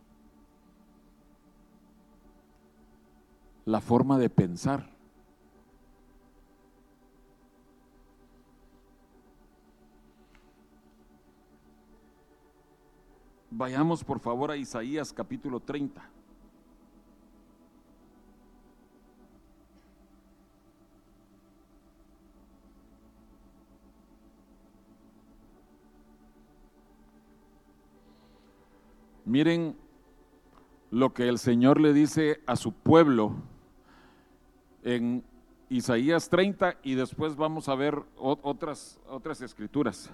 la 3.67 3.83
forma 3.83 4.19
de 4.19 4.31
pensar. 4.31 4.96
Vayamos 13.59 14.05
por 14.05 14.21
favor 14.21 14.51
a 14.51 14.57
Isaías 14.59 15.15
capítulo 15.15 15.61
30. 15.61 16.07
Miren 29.25 29.75
lo 30.91 31.15
que 31.15 31.27
el 31.27 31.39
Señor 31.39 31.81
le 31.81 31.95
dice 31.95 32.43
a 32.45 32.57
su 32.57 32.73
pueblo 32.73 33.37
en 34.83 35.25
Isaías 35.71 36.29
30 36.29 36.77
y 36.83 36.95
después 36.95 37.37
vamos 37.37 37.71
a 37.71 37.75
ver 37.75 38.03
otras, 38.19 39.01
otras 39.09 39.41
escrituras. 39.41 40.13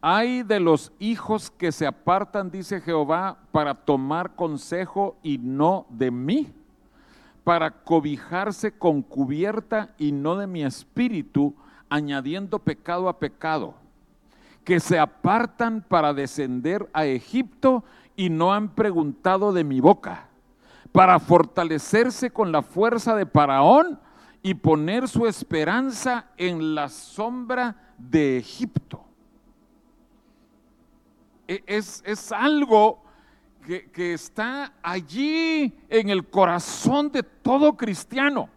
Hay 0.00 0.42
de 0.42 0.60
los 0.60 0.92
hijos 0.98 1.50
que 1.50 1.72
se 1.72 1.86
apartan, 1.86 2.50
dice 2.50 2.80
Jehová, 2.80 3.38
para 3.52 3.74
tomar 3.74 4.34
consejo 4.34 5.16
y 5.22 5.38
no 5.38 5.86
de 5.88 6.10
mí, 6.10 6.52
para 7.42 7.70
cobijarse 7.70 8.72
con 8.72 9.02
cubierta 9.02 9.94
y 9.98 10.12
no 10.12 10.36
de 10.36 10.46
mi 10.46 10.62
espíritu, 10.62 11.54
añadiendo 11.88 12.58
pecado 12.58 13.08
a 13.08 13.18
pecado, 13.18 13.74
que 14.64 14.80
se 14.80 14.98
apartan 14.98 15.82
para 15.82 16.12
descender 16.12 16.88
a 16.92 17.06
Egipto 17.06 17.84
y 18.16 18.30
no 18.30 18.52
han 18.52 18.70
preguntado 18.70 19.52
de 19.52 19.64
mi 19.64 19.80
boca, 19.80 20.28
para 20.92 21.18
fortalecerse 21.18 22.30
con 22.30 22.52
la 22.52 22.62
fuerza 22.62 23.14
de 23.14 23.26
Paraón 23.26 24.00
y 24.42 24.54
poner 24.54 25.08
su 25.08 25.26
esperanza 25.26 26.26
en 26.36 26.74
la 26.74 26.88
sombra 26.88 27.76
de 27.98 28.38
Egipto. 28.38 29.03
E, 31.46 31.62
es, 31.66 32.32
algo 32.32 33.02
que, 33.66 33.90
que 33.90 34.14
está 34.14 34.72
allí 34.82 35.76
en 35.88 36.08
el 36.10 36.28
corazón 36.28 37.10
de 37.10 37.22
todo 37.22 37.76
cristiano. 37.76 38.48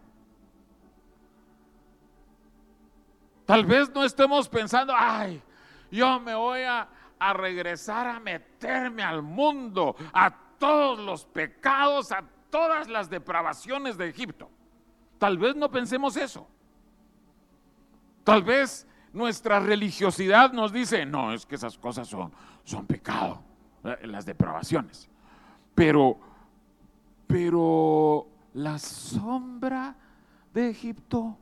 Tal 3.45 3.65
vez 3.65 3.89
no 3.93 4.03
estemos 4.03 4.49
pensando, 4.49 4.93
ay, 4.95 5.41
yo 5.89 6.19
me 6.19 6.35
voy 6.35 6.61
a, 6.61 6.87
a, 7.17 7.33
regresar 7.33 8.05
a 8.07 8.19
meterme 8.19 9.03
al 9.03 9.21
mundo, 9.21 9.95
a 10.11 10.29
todos 10.57 10.99
los 10.99 11.25
pecados, 11.25 12.11
a 12.11 12.23
todas 12.49 12.89
las 12.89 13.09
depravaciones 13.09 13.97
de 13.97 14.09
Egipto. 14.09 14.49
Tal 15.17 15.37
vez 15.37 15.55
no 15.55 15.71
pensemos 15.71 16.17
eso. 16.17 16.47
Tal 18.23 18.43
vez 18.43 18.85
nuestra 19.13 19.59
religiosidad 19.59 20.51
nos 20.51 20.73
dice, 20.73 21.05
no, 21.05 21.33
es 21.33 21.45
que 21.45 21.55
esas 21.55 21.77
cosas 21.77 22.07
son, 22.07 22.33
son 22.67 22.85
pecado, 22.85 23.41
eh, 23.85 24.05
las 24.07 24.25
depravaciones. 24.25 25.07
Pero, 25.73 26.19
pero 27.25 28.27
la 28.53 28.77
sombra 28.77 29.95
de 30.53 30.69
Egipto, 30.69 31.37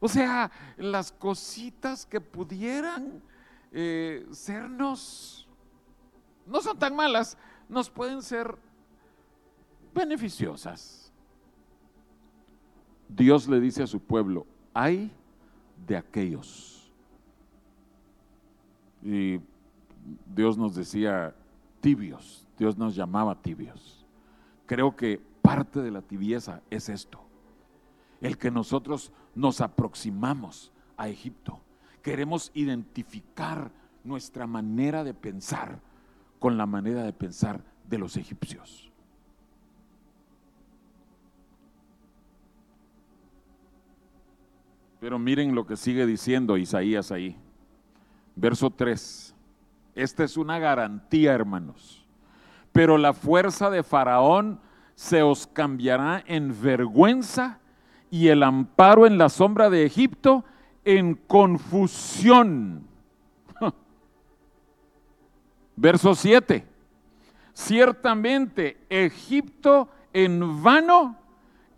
o 0.00 0.08
sea, 0.08 0.50
las 0.78 1.12
cositas 1.12 2.06
que 2.06 2.22
pudieran 2.22 3.22
eh, 3.70 4.26
sernos, 4.30 5.46
no 6.46 6.62
son 6.62 6.78
tan 6.78 6.96
malas, 6.96 7.36
nos 7.68 7.90
pueden 7.90 8.22
ser 8.22 8.56
beneficiosas. 9.94 11.12
Dios 13.10 13.46
le 13.46 13.60
dice 13.60 13.82
a 13.82 13.86
su 13.86 14.00
pueblo, 14.00 14.46
hay 14.72 15.12
de 15.86 15.98
aquellos. 15.98 16.90
Y 19.02 19.40
Dios 20.34 20.56
nos 20.56 20.74
decía 20.74 21.34
tibios, 21.80 22.46
Dios 22.58 22.76
nos 22.76 22.94
llamaba 22.94 23.40
tibios. 23.40 24.06
Creo 24.66 24.94
que 24.96 25.20
parte 25.42 25.80
de 25.80 25.90
la 25.90 26.02
tibieza 26.02 26.62
es 26.70 26.88
esto, 26.88 27.20
el 28.20 28.38
que 28.38 28.50
nosotros 28.50 29.12
nos 29.34 29.60
aproximamos 29.60 30.72
a 30.96 31.08
Egipto. 31.08 31.60
Queremos 32.02 32.50
identificar 32.54 33.70
nuestra 34.04 34.46
manera 34.46 35.04
de 35.04 35.14
pensar 35.14 35.80
con 36.38 36.56
la 36.56 36.66
manera 36.66 37.02
de 37.02 37.12
pensar 37.12 37.62
de 37.88 37.98
los 37.98 38.16
egipcios. 38.16 38.90
Pero 45.00 45.18
miren 45.18 45.54
lo 45.54 45.66
que 45.66 45.76
sigue 45.76 46.04
diciendo 46.06 46.58
Isaías 46.58 47.10
ahí. 47.10 47.36
Verso 48.36 48.70
3. 48.70 49.34
Esta 49.94 50.24
es 50.24 50.36
una 50.36 50.58
garantía, 50.58 51.32
hermanos. 51.32 52.04
Pero 52.72 52.98
la 52.98 53.12
fuerza 53.12 53.70
de 53.70 53.82
Faraón 53.82 54.60
se 54.94 55.22
os 55.22 55.46
cambiará 55.46 56.22
en 56.26 56.54
vergüenza 56.60 57.58
y 58.10 58.28
el 58.28 58.42
amparo 58.42 59.06
en 59.06 59.18
la 59.18 59.28
sombra 59.28 59.70
de 59.70 59.84
Egipto 59.84 60.44
en 60.84 61.14
confusión. 61.14 62.86
Verso 65.76 66.14
7. 66.14 66.66
Ciertamente 67.52 68.78
Egipto 68.88 69.88
en 70.12 70.62
vano 70.62 71.16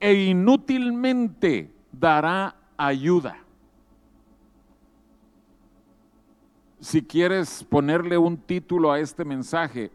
e 0.01 0.15
inútilmente 0.15 1.71
dará 1.93 2.57
ayuda. 2.77 3.42
Si 6.83 7.01
quieres 7.01 7.63
ponerle 7.63 8.19
un 8.19 8.37
título 8.37 8.91
a 8.91 8.99
este 8.99 9.25
mensaje, 9.25 9.93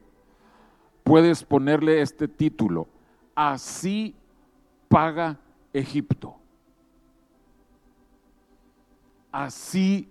puedes 1.04 1.44
ponerle 1.44 2.02
este 2.02 2.30
título. 2.30 2.88
Así 3.36 4.16
paga 4.88 5.38
Egipto. 5.74 6.38
Así 9.34 10.08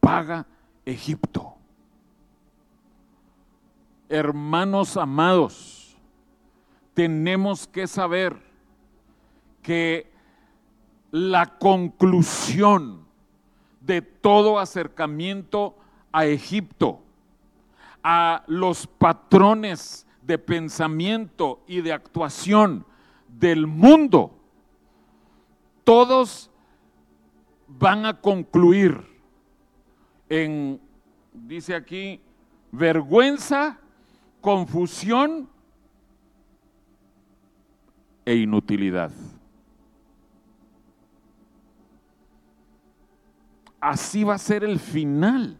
paga 0.00 0.44
Egipto. 0.84 1.54
Hermanos 4.08 4.96
amados, 4.96 5.96
tenemos 6.94 7.68
que 7.68 7.86
saber 7.86 8.36
que 9.62 10.10
la 11.12 11.46
conclusión 11.58 13.06
de 13.80 14.02
todo 14.02 14.58
acercamiento 14.58 15.76
a 16.12 16.24
Egipto, 16.26 17.02
a 18.02 18.44
los 18.46 18.86
patrones 18.86 20.06
de 20.22 20.38
pensamiento 20.38 21.62
y 21.66 21.80
de 21.80 21.92
actuación 21.92 22.84
del 23.28 23.66
mundo, 23.66 24.34
todos 25.84 26.50
van 27.66 28.06
a 28.06 28.20
concluir 28.20 29.06
en, 30.28 30.80
dice 31.32 31.74
aquí, 31.74 32.20
vergüenza, 32.72 33.78
confusión 34.40 35.48
e 38.24 38.34
inutilidad. 38.36 39.12
Así 43.80 44.24
va 44.24 44.34
a 44.34 44.38
ser 44.38 44.64
el 44.64 44.78
final 44.78 45.57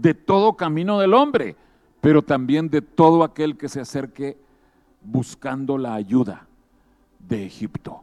de 0.00 0.14
todo 0.14 0.54
camino 0.54 0.98
del 0.98 1.12
hombre, 1.12 1.56
pero 2.00 2.22
también 2.22 2.70
de 2.70 2.80
todo 2.80 3.22
aquel 3.22 3.58
que 3.58 3.68
se 3.68 3.80
acerque 3.80 4.38
buscando 5.02 5.76
la 5.76 5.94
ayuda 5.94 6.46
de 7.18 7.44
Egipto. 7.44 8.02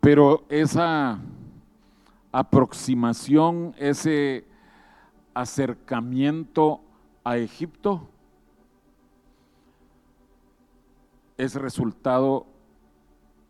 Pero 0.00 0.44
esa 0.48 1.18
aproximación, 2.30 3.74
ese 3.78 4.44
acercamiento 5.34 6.80
a 7.24 7.38
Egipto 7.38 8.08
es 11.38 11.54
resultado 11.54 12.46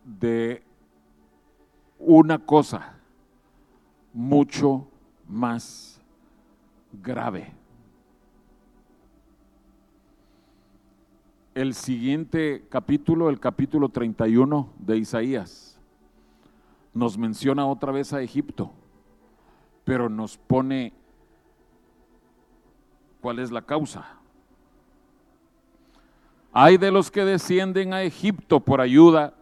de 0.04 0.62
una 1.98 2.38
cosa 2.38 2.94
mucho 4.12 4.86
más 5.26 6.00
grave. 6.92 7.54
El 11.54 11.74
siguiente 11.74 12.66
capítulo, 12.68 13.30
el 13.30 13.40
capítulo 13.40 13.88
31 13.88 14.68
de 14.78 14.98
Isaías, 14.98 15.80
nos 16.92 17.16
menciona 17.16 17.66
otra 17.66 17.90
vez 17.90 18.12
a 18.12 18.20
Egipto, 18.20 18.70
pero 19.84 20.10
nos 20.10 20.36
pone 20.36 20.92
cuál 23.20 23.38
es 23.38 23.50
la 23.50 23.62
causa. 23.62 24.17
Hay 26.60 26.76
de 26.76 26.90
los 26.90 27.12
que 27.12 27.24
descienden 27.24 27.94
a 27.94 28.02
Egipto 28.02 28.58
por 28.58 28.80
ayuda 28.80 29.32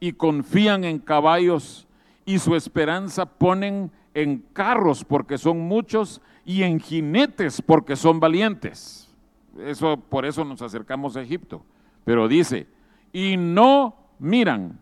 y 0.00 0.14
confían 0.14 0.84
en 0.84 1.00
caballos 1.00 1.86
y 2.24 2.38
su 2.38 2.56
esperanza 2.56 3.26
ponen 3.26 3.90
en 4.14 4.38
carros 4.54 5.04
porque 5.04 5.36
son 5.36 5.60
muchos 5.60 6.22
y 6.46 6.62
en 6.62 6.80
jinetes 6.80 7.60
porque 7.60 7.94
son 7.94 8.20
valientes. 8.20 9.14
Eso 9.58 9.98
por 9.98 10.24
eso 10.24 10.46
nos 10.46 10.62
acercamos 10.62 11.14
a 11.14 11.20
Egipto. 11.20 11.62
Pero 12.06 12.26
dice, 12.26 12.66
"Y 13.12 13.36
no 13.36 13.94
miran 14.18 14.80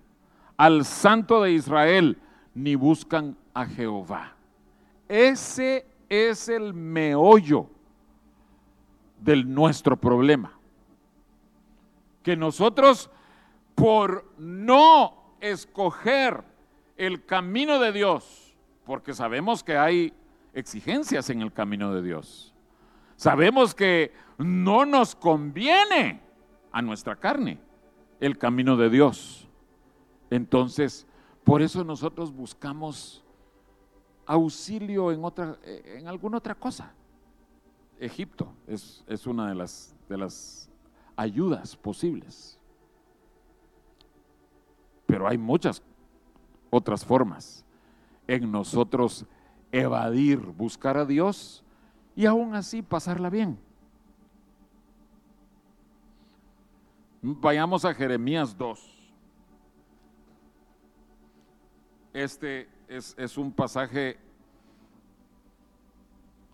al 0.57 0.85
Santo 0.85 1.43
de 1.43 1.55
Israel 1.55 2.19
ni 2.55 2.77
buscan 2.77 3.37
a 3.53 3.67
Jehová." 3.67 4.37
Ese 5.09 5.85
es 6.09 6.49
el 6.49 6.73
meollo 6.73 7.67
del 9.21 9.53
nuestro 9.53 9.97
problema. 9.97 10.60
Que 12.23 12.37
nosotros 12.37 13.11
por 13.75 14.31
no 14.39 15.37
escoger 15.41 16.45
el 16.97 17.25
camino 17.25 17.79
de 17.79 17.93
Dios, 17.93 18.55
porque 18.85 19.15
sabemos 19.15 19.63
que 19.63 19.77
hay 19.77 20.13
exigencias 20.53 21.31
en 21.31 21.41
el 21.41 21.53
camino 21.53 21.95
de 21.95 22.03
Dios. 22.03 22.55
Sabemos 23.17 23.75
que 23.75 24.13
no 24.39 24.85
nos 24.85 25.15
conviene 25.15 26.21
a 26.73 26.83
nuestra 26.83 27.17
carne 27.17 27.59
el 28.21 28.39
camino 28.39 28.77
de 28.77 28.91
Dios. 28.91 29.49
Entonces, 30.31 31.07
por 31.45 31.63
eso 31.63 31.85
nosotros 31.85 32.33
buscamos 32.33 33.25
auxilio 34.27 35.11
en, 35.11 35.25
otra, 35.25 35.59
en 35.65 36.07
alguna 36.07 36.39
otra 36.39 36.55
cosa. 36.55 36.93
Egipto 37.99 38.53
es, 38.67 39.05
es 39.07 39.27
una 39.27 39.49
de 39.49 39.55
las, 39.55 39.95
de 40.09 40.17
las 40.17 40.70
ayudas 41.21 41.77
posibles. 41.77 42.59
Pero 45.07 45.29
hay 45.29 45.37
muchas 45.37 45.83
otras 46.71 47.05
formas 47.05 47.65
en 48.27 48.51
nosotros 48.51 49.27
evadir, 49.71 50.39
buscar 50.39 50.97
a 50.97 51.05
Dios 51.05 51.63
y 52.17 52.25
aún 52.25 52.55
así 52.55 52.81
pasarla 52.81 53.29
bien. 53.29 53.59
Vayamos 57.21 57.85
a 57.85 57.93
Jeremías 57.93 58.57
2. 58.57 58.99
Este 62.15 62.67
es, 62.89 63.37
un 63.37 63.53
pasaje 63.53 64.19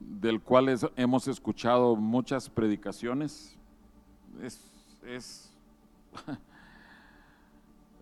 del 0.00 0.42
cual 0.42 0.76
hemos 0.96 1.28
escuchado 1.28 1.94
muchas 1.94 2.50
predicaciones. 2.50 3.56
Es, 4.42 4.60
es 5.04 5.50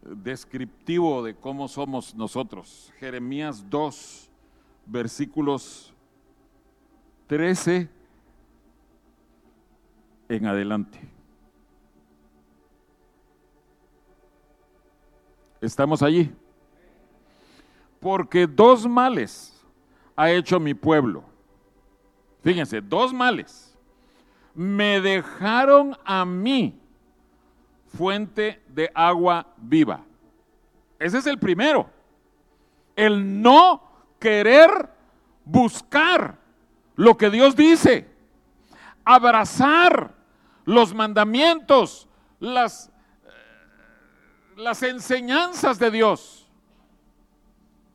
descriptivo 0.03 1.23
de 1.23 1.35
cómo 1.35 1.69
somos 1.69 2.15
nosotros. 2.15 2.93
Jeremías 2.99 3.69
2, 3.69 4.31
versículos 4.87 5.93
13 7.27 7.89
en 10.29 10.47
adelante. 10.47 11.01
¿Estamos 15.61 16.03
allí? 16.03 16.31
Porque 18.01 18.47
dos 18.47 18.87
males 18.87 19.65
ha 20.15 20.31
hecho 20.31 20.61
mi 20.61 20.75
pueblo. 20.75 21.25
Fíjense, 22.43 22.83
dos 22.83 23.15
males. 23.15 23.74
Me 24.55 25.01
dejaron 25.01 25.97
a 26.05 26.25
mí 26.25 26.81
fuente 27.97 28.63
de 28.69 28.91
agua 28.95 29.47
viva. 29.57 30.05
Ese 30.99 31.19
es 31.19 31.27
el 31.27 31.39
primero. 31.39 31.91
El 32.97 33.43
no 33.43 33.83
querer 34.19 34.91
buscar 35.45 36.39
lo 36.97 37.17
que 37.17 37.31
Dios 37.31 37.57
dice. 37.57 38.09
Abrazar 39.05 40.15
los 40.65 40.95
mandamientos, 40.95 42.09
las, 42.41 42.89
eh, 42.89 43.31
las 44.57 44.83
enseñanzas 44.83 45.79
de 45.79 45.91
Dios. 45.91 46.49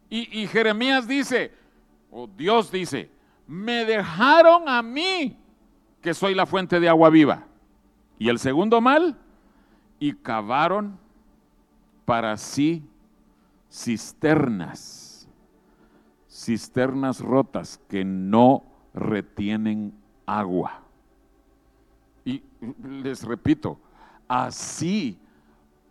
Y, 0.10 0.42
y 0.42 0.48
Jeremías 0.48 1.08
dice, 1.08 1.54
o 2.12 2.28
Dios 2.28 2.72
dice, 2.72 3.10
me 3.48 3.86
dejaron 3.86 4.68
a 4.68 4.82
mí, 4.82 5.38
que 6.02 6.14
soy 6.14 6.34
la 6.36 6.46
fuente 6.46 6.80
de 6.80 6.90
agua 6.90 7.10
viva. 7.10 7.46
Y 8.18 8.30
el 8.30 8.40
segundo 8.40 8.82
mal, 8.82 9.18
y 10.00 10.14
cavaron 10.14 10.98
para 12.06 12.36
sí 12.38 12.84
cisternas, 13.72 15.28
cisternas 16.30 17.20
rotas 17.22 17.80
que 17.88 18.04
no 18.04 18.64
retienen 18.94 19.94
agua. 20.26 20.82
Y 22.26 22.44
les 22.84 23.24
repito, 23.24 23.80
así 24.28 25.18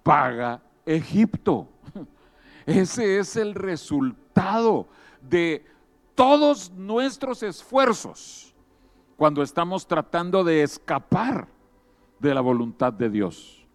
paga 0.03 0.63
Egipto. 0.85 1.69
Ese 2.67 3.19
es 3.19 3.37
el 3.37 3.55
resultado 3.55 4.89
de 5.23 5.65
todos 6.15 6.71
nuestros 6.73 7.43
esfuerzos 7.43 8.55
cuando 9.19 9.43
estamos 9.43 9.85
tratando 9.85 10.45
de 10.45 10.63
escapar 10.63 11.49
de 12.21 12.33
la 12.33 12.41
voluntad 12.41 12.93
de 12.93 13.11
Dios. 13.11 13.67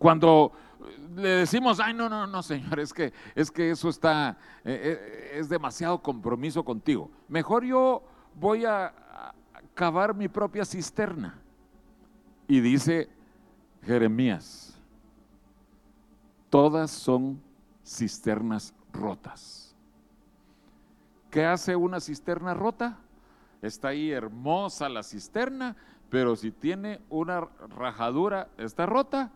Cuando 0.00 0.50
le 1.14 1.28
decimos, 1.28 1.78
ay, 1.78 1.94
no, 1.94 2.08
no, 2.08 2.26
no, 2.26 2.42
Señor, 2.42 2.80
es 2.80 2.92
que, 2.92 3.12
es 3.36 3.52
que 3.52 3.70
eso 3.70 3.88
está, 3.88 4.36
eh, 4.64 4.98
eh, 5.34 5.38
es 5.38 5.48
demasiado 5.48 6.02
compromiso 6.02 6.64
contigo. 6.64 7.08
Mejor 7.28 7.64
yo 7.64 8.02
voy 8.34 8.64
a, 8.64 8.86
a 8.86 9.34
cavar 9.74 10.12
mi 10.12 10.26
propia 10.26 10.64
cisterna. 10.64 11.40
Y 12.48 12.58
dice 12.58 13.08
Jeremías, 13.84 14.76
todas 16.50 16.90
son 16.90 17.40
cisternas 17.84 18.74
rotas. 18.92 19.72
¿Qué 21.30 21.46
hace 21.46 21.76
una 21.76 22.00
cisterna 22.00 22.54
rota? 22.54 22.98
Está 23.64 23.88
ahí 23.88 24.10
hermosa 24.10 24.90
la 24.90 25.02
cisterna, 25.02 25.74
pero 26.10 26.36
si 26.36 26.50
tiene 26.50 27.00
una 27.08 27.40
rajadura, 27.74 28.48
está 28.58 28.84
rota, 28.84 29.32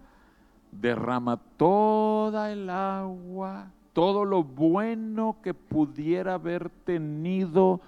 derrama 0.70 1.38
toda 1.56 2.52
el 2.52 2.68
agua, 2.68 3.70
todo 3.94 4.26
lo 4.26 4.44
bueno 4.44 5.38
que 5.42 5.54
pudiera 5.54 6.34
haber 6.34 6.68
tenido 6.68 7.80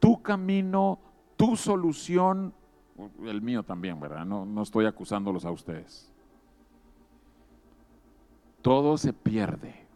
tu 0.00 0.20
camino, 0.20 0.98
tu 1.36 1.54
solución, 1.54 2.52
el 3.22 3.40
mío 3.40 3.62
también, 3.62 4.00
¿verdad? 4.00 4.24
No, 4.24 4.44
no 4.44 4.62
estoy 4.62 4.84
acusándolos 4.86 5.44
a 5.44 5.52
ustedes. 5.52 6.12
Todo 8.62 8.98
se 8.98 9.12
pierde, 9.12 9.86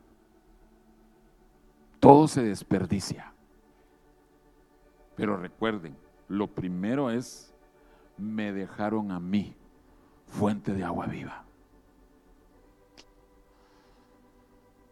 todo 1.98 2.28
se 2.28 2.44
desperdicia. 2.44 3.31
Pero 5.16 5.37
recuerden, 5.37 5.96
lo 6.29 6.48
primero 6.48 7.11
es, 7.11 7.55
me 8.16 8.53
dejaron 8.53 9.11
a 9.11 9.20
mí 9.20 9.55
fuente 10.27 10.72
de 10.72 10.85
agua 10.85 11.07
viva. 11.07 11.44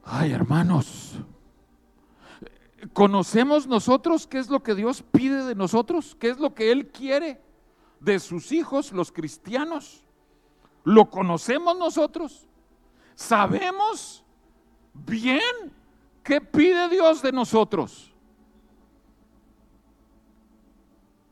Ay, 0.04 0.32
hermanos, 0.32 1.20
¿Conocemos 2.92 3.66
nosotros 3.66 4.26
qué 4.26 4.38
es 4.38 4.48
lo 4.48 4.62
que 4.62 4.74
Dios 4.74 5.02
pide 5.02 5.44
de 5.44 5.54
nosotros? 5.54 6.16
¿Qué 6.18 6.30
es 6.30 6.38
lo 6.38 6.54
que 6.54 6.72
Él 6.72 6.88
quiere 6.88 7.40
de 8.00 8.18
sus 8.18 8.52
hijos, 8.52 8.92
los 8.92 9.12
cristianos? 9.12 10.02
¿Lo 10.84 11.10
conocemos 11.10 11.76
nosotros? 11.76 12.48
¿Sabemos 13.14 14.24
bien 14.94 15.40
qué 16.22 16.40
pide 16.40 16.88
Dios 16.88 17.20
de 17.20 17.32
nosotros? 17.32 18.09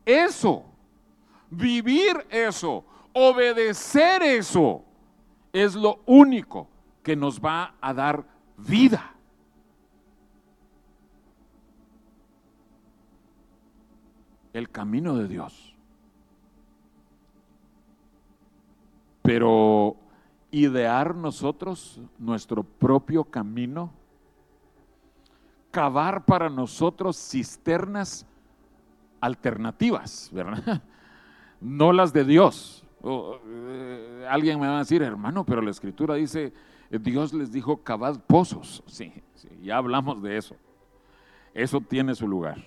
Eso, 0.09 0.65
vivir 1.51 2.25
eso, 2.31 2.83
obedecer 3.13 4.23
eso, 4.23 4.83
es 5.53 5.75
lo 5.75 5.99
único 6.07 6.67
que 7.03 7.15
nos 7.15 7.39
va 7.39 7.75
a 7.79 7.93
dar 7.93 8.25
vida. 8.57 9.13
El 14.51 14.67
camino 14.71 15.15
de 15.15 15.27
Dios. 15.27 15.75
Pero 19.21 19.95
idear 20.49 21.13
nosotros 21.13 22.01
nuestro 22.17 22.63
propio 22.63 23.23
camino, 23.25 23.91
cavar 25.69 26.25
para 26.25 26.49
nosotros 26.49 27.15
cisternas 27.15 28.25
alternativas, 29.21 30.29
¿verdad? 30.31 30.81
No 31.61 31.91
las 31.91 32.13
de 32.13 32.23
Dios. 32.23 32.85
Eh, 33.03 34.25
alguien 34.29 34.61
me 34.61 34.67
va 34.67 34.77
a 34.77 34.79
decir, 34.79 35.01
hermano, 35.01 35.45
pero 35.45 35.61
la 35.61 35.71
escritura 35.71 36.15
dice, 36.15 36.53
Dios 36.89 37.33
les 37.33 37.51
dijo, 37.51 37.83
cavad 37.83 38.21
pozos. 38.21 38.81
Sí, 38.87 39.11
sí, 39.35 39.49
ya 39.61 39.75
hablamos 39.75 40.23
de 40.23 40.37
eso. 40.37 40.55
Eso 41.53 41.81
tiene 41.81 42.15
su 42.15 42.29
lugar. 42.29 42.63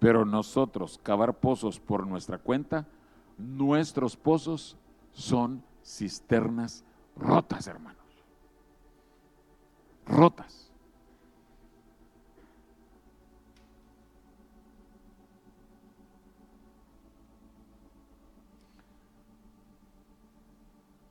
Pero 0.00 0.24
nosotros, 0.24 0.98
cavar 1.02 1.38
pozos 1.38 1.78
por 1.78 2.06
nuestra 2.06 2.38
cuenta, 2.38 2.88
nuestros 3.38 4.16
pozos 4.16 4.76
son 5.12 5.62
cisternas 5.84 6.84
rotas, 7.16 7.66
hermanos. 7.66 7.96
Rotas. 10.06 10.69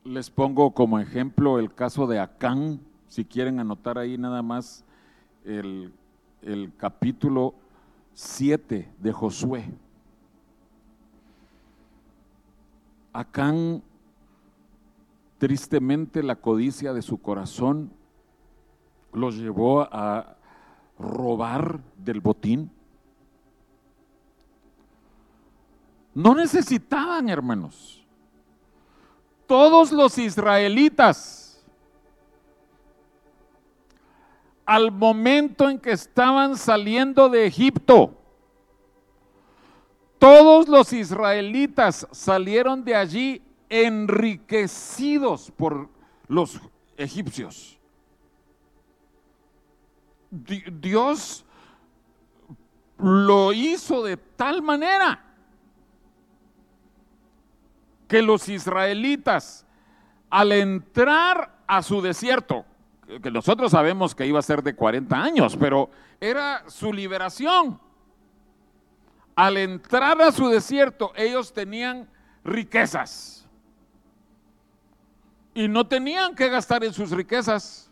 Les 0.10 0.32
pongo 0.32 0.72
como 0.72 0.98
ejemplo 0.98 1.60
el 1.60 1.72
caso 1.72 2.08
de 2.08 2.18
Acán, 2.18 2.80
si 3.10 3.24
quieren 3.24 3.60
anotar 3.60 4.00
ahí 4.00 4.18
nada 4.18 4.42
más 4.42 4.84
el, 5.46 5.94
el 6.42 6.72
capítulo 6.76 7.54
7 8.16 8.92
de 8.98 9.14
Josué. 9.14 9.72
Acán, 13.14 13.84
tristemente, 15.38 16.24
la 16.24 16.38
codicia 16.38 16.92
de 16.92 17.04
su 17.04 17.22
corazón 17.22 17.92
los 19.14 19.38
llevó 19.38 19.82
a 19.94 20.38
robar 20.98 21.82
del 21.98 22.20
botín. 22.20 22.72
No 26.16 26.34
necesitaban, 26.34 27.30
hermanos 27.30 27.99
todos 29.50 29.92
los 29.92 30.20
israelitas, 30.20 31.60
al 34.64 34.92
momento 34.92 35.68
en 35.68 35.80
que 35.80 35.92
estaban 35.92 36.56
saliendo 36.56 37.30
de 37.30 37.48
Egipto, 37.48 38.14
todos 40.20 40.68
los 40.68 40.94
israelitas 40.94 42.08
salieron 42.12 42.84
de 42.84 42.96
allí 42.96 43.42
enriquecidos 43.70 45.50
por 45.58 45.90
los 46.28 46.62
egipcios. 46.96 47.80
Dios 50.30 51.44
lo 53.00 53.52
hizo 53.52 54.04
de 54.04 54.16
tal 54.16 54.62
manera 54.62 55.29
que 58.10 58.22
los 58.22 58.50
israelitas 58.50 59.66
al 60.30 60.52
entrar 60.52 61.60
a 61.68 61.82
su 61.82 62.02
desierto, 62.02 62.66
que 63.22 63.32
nosotros 63.32 63.72
sabemos 63.72 64.14
que 64.14 64.26
iba 64.26 64.40
a 64.40 64.44
ser 64.44 64.62
de 64.62 64.76
40 64.76 65.16
años, 65.16 65.56
pero 65.58 65.90
era 66.20 66.64
su 66.68 66.92
liberación. 66.92 67.80
Al 69.36 69.58
entrar 69.58 70.22
a 70.22 70.32
su 70.32 70.50
desierto, 70.50 71.14
ellos 71.16 71.54
tenían 71.54 72.10
riquezas. 72.44 73.48
Y 75.54 75.68
no 75.68 75.88
tenían 75.88 76.36
que 76.36 76.50
gastar 76.50 76.84
en 76.84 76.94
sus 76.94 77.12
riquezas. 77.12 77.90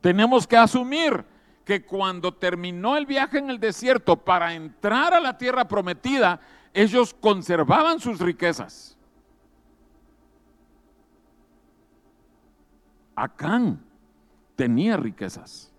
Tenemos 0.00 0.46
que 0.46 0.56
asumir 0.56 1.24
que 1.64 1.84
cuando 1.84 2.34
terminó 2.34 2.96
el 2.96 3.06
viaje 3.06 3.38
en 3.38 3.48
el 3.48 3.58
desierto 3.58 4.16
para 4.16 4.54
entrar 4.54 5.14
a 5.14 5.20
la 5.20 5.38
tierra 5.38 5.66
prometida, 5.66 6.40
ellos 6.74 7.14
conservaban 7.14 8.00
sus 8.00 8.18
riquezas. 8.18 8.93
Acán 13.14 13.84
tenía 14.56 14.96
riquezas. 14.96 15.72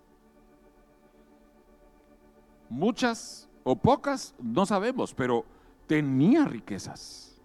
Muchas 2.69 3.49
o 3.63 3.75
pocas, 3.75 4.36
no 4.39 4.65
sabemos, 4.65 5.13
pero 5.13 5.45
tenía 5.88 6.45
riquezas. 6.45 7.41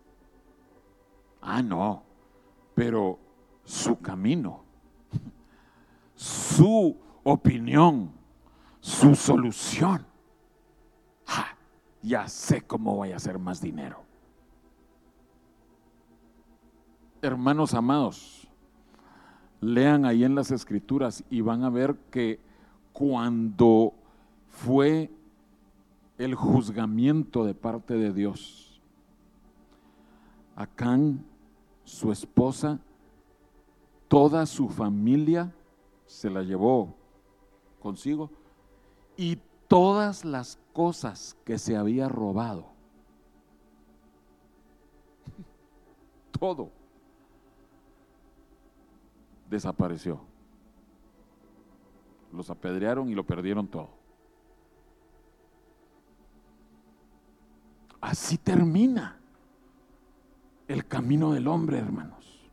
Ah, 1.41 1.63
no, 1.63 2.03
pero 2.75 3.19
su 3.65 3.99
camino, 4.01 4.65
su 6.15 6.97
opinión, 7.23 8.13
su 8.81 9.15
solución. 9.15 10.07
ya 12.03 12.27
sé 12.29 12.63
cómo 12.63 12.97
voy 12.97 13.13
a 13.13 13.17
hacer 13.17 13.39
más 13.39 13.61
dinero. 13.61 14.03
Hermanos 17.23 17.75
amados, 17.75 18.50
Lean 19.61 20.05
ahí 20.05 20.25
en 20.25 20.35
las 20.35 20.51
escrituras 20.51 21.23
y 21.31 21.43
van 21.43 21.65
a 21.65 21.71
ver 21.71 21.97
que 22.11 22.41
cuando 22.93 23.93
fue 24.49 25.11
el 26.19 26.35
juzgamiento 26.35 27.45
de 27.45 27.55
parte 27.55 27.95
de 27.95 28.13
Dios, 28.13 28.81
Acán, 30.57 31.25
su 31.85 32.13
esposa, 32.13 32.79
toda 34.09 34.45
su 34.45 34.69
familia 34.69 35.55
se 36.07 36.29
la 36.29 36.43
llevó 36.43 36.95
consigo 37.81 38.31
y 39.17 39.39
todas 39.69 40.25
las 40.25 40.59
cosas 40.73 41.37
que 41.45 41.59
se 41.59 41.77
había 41.77 42.09
robado. 42.09 42.67
Todo 46.39 46.80
desapareció. 49.51 50.21
Los 52.33 52.49
apedrearon 52.49 53.09
y 53.11 53.15
lo 53.15 53.27
perdieron 53.27 53.67
todo. 53.67 53.91
Así 58.01 58.39
termina 58.39 59.19
el 60.69 60.87
camino 60.87 61.33
del 61.33 61.49
hombre, 61.49 61.79
hermanos. 61.79 62.49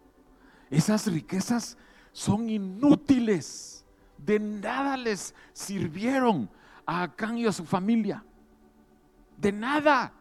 Esas 0.69 1.05
riquezas 1.07 1.77
son 2.11 2.49
inútiles. 2.49 3.85
De 4.17 4.39
nada 4.39 4.97
les 4.97 5.35
sirvieron 5.53 6.49
a 6.85 7.03
Acán 7.03 7.37
y 7.37 7.45
a 7.45 7.51
su 7.51 7.63
familia. 7.63 8.25
De 9.37 9.51
nada. 9.51 10.11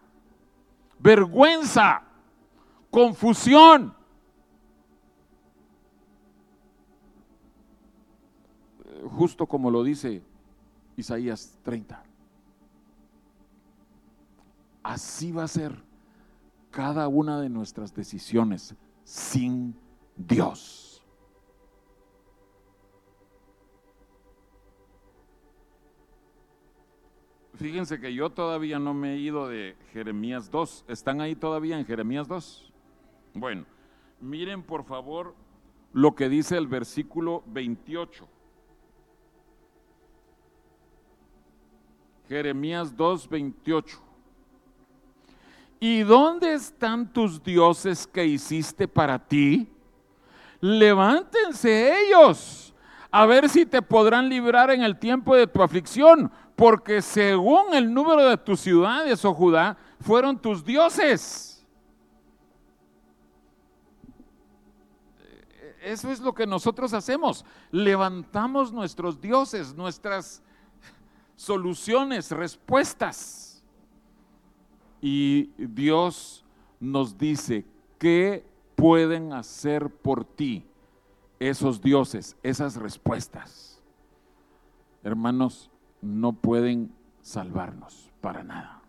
Vergüenza, 0.99 2.03
confusión, 2.91 3.97
justo 9.09 9.47
como 9.47 9.71
lo 9.71 9.83
dice 9.83 10.23
Isaías 10.97 11.59
30. 11.63 12.03
Así 14.83 15.33
va 15.33 15.45
a 15.45 15.49
ser 15.49 15.83
cada 16.71 17.09
una 17.09 17.41
de 17.41 17.49
nuestras 17.49 17.95
decisiones 17.95 18.75
sin 19.05 19.75
Dios. 20.17 21.03
Fíjense 27.55 27.99
que 27.99 28.13
yo 28.13 28.31
todavía 28.31 28.79
no 28.79 28.93
me 28.93 29.15
he 29.15 29.19
ido 29.19 29.49
de 29.49 29.77
Jeremías 29.93 30.51
2. 30.51 30.85
¿Están 30.89 31.23
ahí 31.23 31.35
todavía 31.35 31.79
en 31.79 31.87
Jeremías 31.87 32.29
2? 32.29 32.73
Bueno, 33.35 33.65
miren 34.21 34.63
por 34.63 34.85
favor 34.85 35.35
lo 35.95 36.15
que 36.15 36.29
dice 36.29 36.59
el 36.59 36.67
versículo 36.67 37.43
28. 37.47 38.29
Jeremías 42.29 42.97
2:28. 42.97 43.99
¿Y 45.79 46.01
dónde 46.01 46.55
están 46.55 47.13
tus 47.13 47.43
dioses 47.43 48.07
que 48.07 48.25
hiciste 48.25 48.89
para 48.89 49.19
ti? 49.19 49.69
Levántense 50.61 52.07
ellos, 52.07 52.75
a 53.11 53.27
ver 53.27 53.49
si 53.49 53.67
te 53.67 53.83
podrán 53.83 54.29
librar 54.29 54.71
en 54.71 54.83
el 54.83 54.99
tiempo 54.99 55.37
de 55.37 55.47
tu 55.47 55.63
aflicción, 55.63 56.33
porque 56.57 57.03
según 57.03 57.75
el 57.75 57.93
número 57.93 58.27
de 58.29 58.39
tus 58.39 58.61
ciudades, 58.61 59.23
oh 59.25 59.35
Judá, 59.35 59.77
fueron 60.01 60.41
tus 60.41 60.65
dioses. 60.65 61.53
Eso 65.83 66.11
es 66.11 66.21
lo 66.21 66.35
que 66.35 66.47
nosotros 66.47 66.93
hacemos. 66.95 67.45
Levantamos 67.71 68.73
nuestros 68.73 69.21
dioses, 69.21 69.73
nuestras 69.73 70.43
soluciones, 71.37 72.31
respuestas. 72.31 73.63
Y 75.01 75.51
Dios 75.59 76.45
nos 76.81 77.17
dice, 77.17 77.65
¿qué 77.99 78.45
pueden 78.75 79.33
hacer 79.33 79.91
por 79.91 80.25
ti 80.25 80.67
esos 81.39 81.81
dioses, 81.81 82.37
esas 82.43 82.77
respuestas? 82.77 83.83
Hermanos, 85.05 85.71
no 86.01 86.33
pueden 86.33 86.93
salvarnos 87.21 88.11
para 88.21 88.43
nada. 88.43 88.83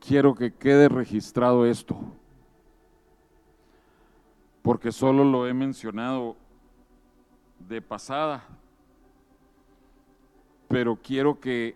Quiero 0.00 0.34
que 0.34 0.54
quede 0.54 0.88
registrado 0.88 1.66
esto, 1.66 1.98
porque 4.68 4.92
solo 4.92 5.24
lo 5.24 5.48
he 5.48 5.54
mencionado 5.54 6.36
de 7.58 7.80
pasada, 7.80 8.46
pero 10.68 10.94
quiero 10.94 11.40
que 11.40 11.74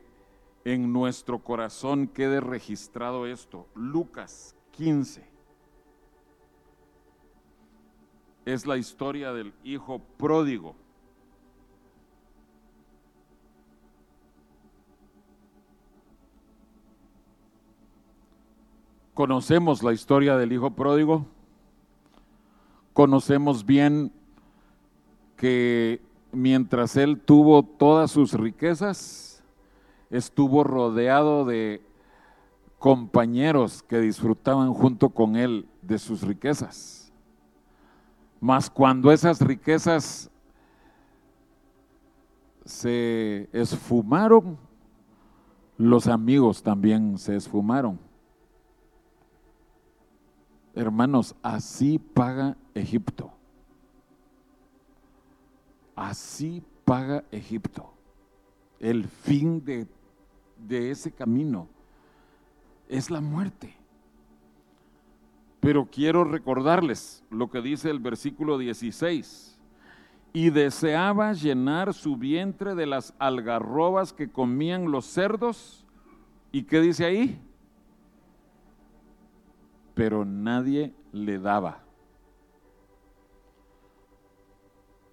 en 0.62 0.92
nuestro 0.92 1.38
corazón 1.38 2.06
quede 2.06 2.38
registrado 2.40 3.26
esto. 3.26 3.66
Lucas 3.74 4.54
15 4.72 5.26
es 8.44 8.66
la 8.66 8.76
historia 8.76 9.32
del 9.32 9.54
hijo 9.64 9.98
pródigo. 10.18 10.76
Conocemos 19.14 19.82
la 19.82 19.94
historia 19.94 20.36
del 20.36 20.52
hijo 20.52 20.72
pródigo. 20.72 21.26
Conocemos 22.92 23.64
bien 23.64 24.12
que 25.36 26.00
mientras 26.30 26.96
él 26.96 27.20
tuvo 27.20 27.62
todas 27.62 28.10
sus 28.10 28.34
riquezas, 28.34 29.42
estuvo 30.10 30.62
rodeado 30.62 31.44
de 31.44 31.82
compañeros 32.78 33.82
que 33.82 33.98
disfrutaban 34.00 34.72
junto 34.74 35.10
con 35.10 35.36
él 35.36 35.66
de 35.82 35.98
sus 35.98 36.22
riquezas. 36.22 37.12
Mas 38.40 38.68
cuando 38.68 39.12
esas 39.12 39.40
riquezas 39.40 40.30
se 42.64 43.48
esfumaron, 43.52 44.58
los 45.78 46.08
amigos 46.08 46.62
también 46.62 47.18
se 47.18 47.36
esfumaron. 47.36 47.98
Hermanos, 50.74 51.34
así 51.42 51.98
paga 51.98 52.56
Egipto. 52.74 53.30
Así 55.94 56.62
paga 56.84 57.24
Egipto. 57.30 57.92
El 58.80 59.04
fin 59.04 59.64
de, 59.64 59.86
de 60.66 60.90
ese 60.90 61.12
camino 61.12 61.68
es 62.88 63.10
la 63.10 63.20
muerte. 63.20 63.74
Pero 65.60 65.86
quiero 65.86 66.24
recordarles 66.24 67.22
lo 67.30 67.50
que 67.50 67.60
dice 67.60 67.90
el 67.90 68.00
versículo 68.00 68.58
16. 68.58 69.60
Y 70.32 70.50
deseaba 70.50 71.34
llenar 71.34 71.92
su 71.92 72.16
vientre 72.16 72.74
de 72.74 72.86
las 72.86 73.14
algarrobas 73.18 74.12
que 74.14 74.30
comían 74.30 74.90
los 74.90 75.04
cerdos. 75.04 75.84
¿Y 76.50 76.62
qué 76.62 76.80
dice 76.80 77.04
ahí? 77.04 77.40
Pero 79.94 80.24
nadie 80.24 80.94
le 81.12 81.38
daba. 81.38 81.82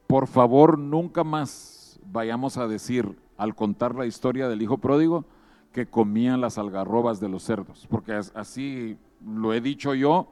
Por 0.07 0.27
favor, 0.27 0.79
nunca 0.79 1.23
más 1.23 1.99
vayamos 2.11 2.57
a 2.57 2.67
decir, 2.67 3.17
al 3.37 3.55
contar 3.55 3.95
la 3.95 4.05
historia 4.05 4.47
del 4.47 4.61
hijo 4.61 4.77
pródigo, 4.77 5.25
que 5.71 5.85
comían 5.85 6.41
las 6.41 6.57
algarrobas 6.57 7.19
de 7.19 7.29
los 7.29 7.43
cerdos, 7.43 7.87
porque 7.89 8.13
así 8.13 8.97
lo 9.23 9.53
he 9.53 9.61
dicho 9.61 9.93
yo, 9.93 10.31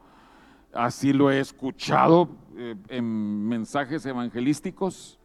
así 0.74 1.14
lo 1.14 1.32
he 1.32 1.40
escuchado 1.40 2.30
eh, 2.58 2.76
en 2.90 3.48
mensajes 3.48 4.06
evangelísticos, 4.06 5.20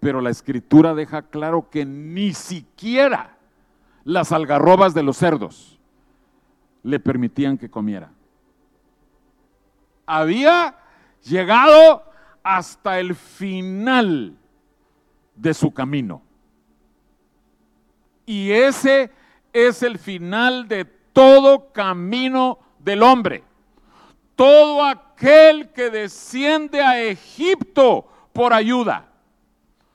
pero 0.00 0.20
la 0.20 0.30
escritura 0.30 0.94
deja 0.94 1.22
claro 1.22 1.70
que 1.70 1.84
ni 1.84 2.32
siquiera 2.32 3.38
las 4.04 4.32
algarrobas 4.32 4.94
de 4.94 5.04
los 5.04 5.16
cerdos 5.16 5.78
le 6.82 6.98
permitían 6.98 7.56
que 7.56 7.70
comiera. 7.70 8.10
Había 10.14 10.74
llegado 11.22 12.04
hasta 12.42 13.00
el 13.00 13.14
final 13.14 14.36
de 15.34 15.54
su 15.54 15.72
camino. 15.72 16.20
Y 18.26 18.50
ese 18.50 19.10
es 19.54 19.82
el 19.82 19.98
final 19.98 20.68
de 20.68 20.84
todo 20.84 21.72
camino 21.72 22.58
del 22.78 23.02
hombre. 23.02 23.42
Todo 24.36 24.84
aquel 24.84 25.72
que 25.72 25.88
desciende 25.88 26.82
a 26.82 27.00
Egipto 27.00 28.06
por 28.34 28.52
ayuda. 28.52 29.06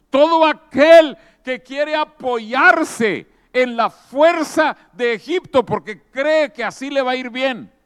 Todo 0.09 0.47
aquel 0.47 1.15
que 1.43 1.61
quiere 1.61 1.95
apoyarse 1.95 3.27
en 3.53 3.77
la 3.77 3.91
fuerza 3.91 4.75
de 4.93 5.13
Egipto 5.13 5.63
porque 5.63 6.01
cree 6.09 6.51
que 6.51 6.63
así 6.63 6.89
le 6.89 7.03
va 7.03 7.11
a 7.11 7.15
ir 7.17 7.29
bien. 7.29 7.76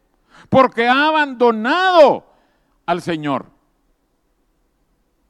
Porque 0.52 0.88
ha 0.88 1.08
abandonado 1.08 2.28
al 2.86 3.02
Señor 3.02 3.49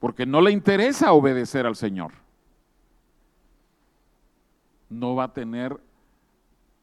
porque 0.01 0.25
no 0.25 0.41
le 0.41 0.51
interesa 0.51 1.13
obedecer 1.13 1.67
al 1.67 1.75
Señor, 1.75 2.13
no 4.89 5.13
va 5.13 5.25
a 5.25 5.33
tener 5.33 5.79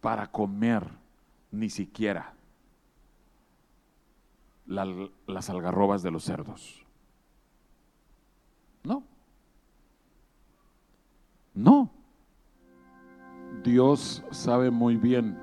para 0.00 0.28
comer 0.28 0.88
ni 1.50 1.68
siquiera 1.68 2.32
las 4.66 5.50
algarrobas 5.50 6.04
de 6.04 6.12
los 6.12 6.22
cerdos. 6.22 6.86
No. 8.84 9.02
No. 11.54 11.90
Dios 13.64 14.22
sabe 14.30 14.70
muy 14.70 14.94
bien 14.94 15.36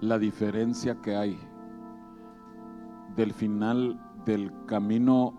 la 0.00 0.18
diferencia 0.18 0.94
que 1.02 1.16
hay 1.16 1.38
del 3.20 3.34
final 3.34 4.00
del 4.24 4.50
camino 4.64 5.34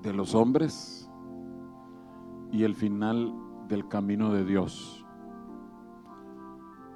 de 0.00 0.14
los 0.14 0.34
hombres 0.34 1.10
y 2.50 2.62
el 2.62 2.74
final 2.74 3.34
del 3.68 3.86
camino 3.86 4.32
de 4.32 4.46
Dios. 4.46 5.04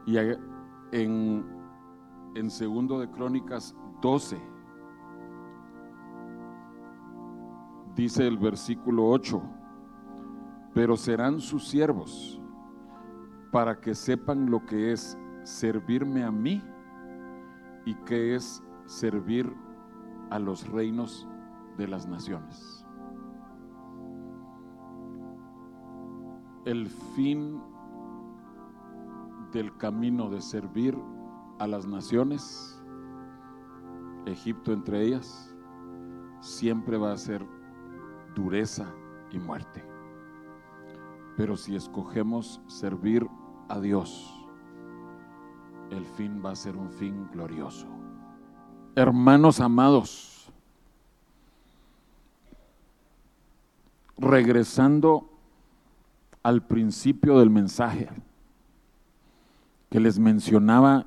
Y 0.06 0.16
en, 0.92 1.44
en 2.34 2.50
segundo 2.50 2.98
de 2.98 3.10
Crónicas 3.10 3.76
12 4.00 4.40
dice 7.94 8.26
el 8.26 8.38
versículo 8.38 9.06
8, 9.06 9.42
pero 10.72 10.96
serán 10.96 11.40
sus 11.40 11.68
siervos 11.68 12.40
para 13.52 13.78
que 13.78 13.94
sepan 13.94 14.50
lo 14.50 14.64
que 14.64 14.92
es 14.92 15.18
servirme 15.42 16.24
a 16.24 16.30
mí 16.30 16.64
y 17.84 17.94
que 18.06 18.34
es 18.34 18.62
servir 18.86 19.54
a 19.66 19.69
los 20.38 20.68
reinos 20.68 21.26
de 21.76 21.88
las 21.88 22.06
naciones. 22.06 22.86
el 26.64 26.88
fin 26.88 27.60
del 29.52 29.76
camino 29.78 30.28
de 30.28 30.40
servir 30.40 30.96
a 31.58 31.66
las 31.66 31.86
naciones, 31.86 32.80
Egipto 34.26 34.72
entre 34.72 35.02
ellas, 35.02 35.54
siempre 36.40 36.96
va 36.96 37.12
a 37.12 37.16
ser 37.16 37.44
dureza 38.34 38.86
y 39.32 39.38
muerte. 39.38 39.84
Pero 41.36 41.56
si 41.56 41.74
escogemos 41.74 42.60
servir 42.66 43.26
a 43.68 43.80
Dios, 43.80 44.46
el 45.90 46.04
fin 46.04 46.42
va 46.44 46.50
a 46.50 46.56
ser 46.56 46.76
un 46.76 46.90
fin 46.90 47.28
glorioso. 47.32 47.99
Hermanos 48.96 49.60
amados, 49.60 50.50
regresando 54.18 55.30
al 56.42 56.62
principio 56.66 57.38
del 57.38 57.50
mensaje 57.50 58.08
que 59.90 60.00
les 60.00 60.18
mencionaba 60.18 61.06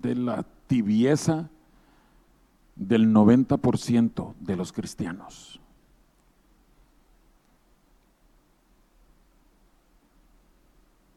de 0.00 0.14
la 0.14 0.44
tibieza 0.66 1.50
del 2.76 3.12
90% 3.12 4.34
de 4.40 4.56
los 4.56 4.72
cristianos. 4.72 5.60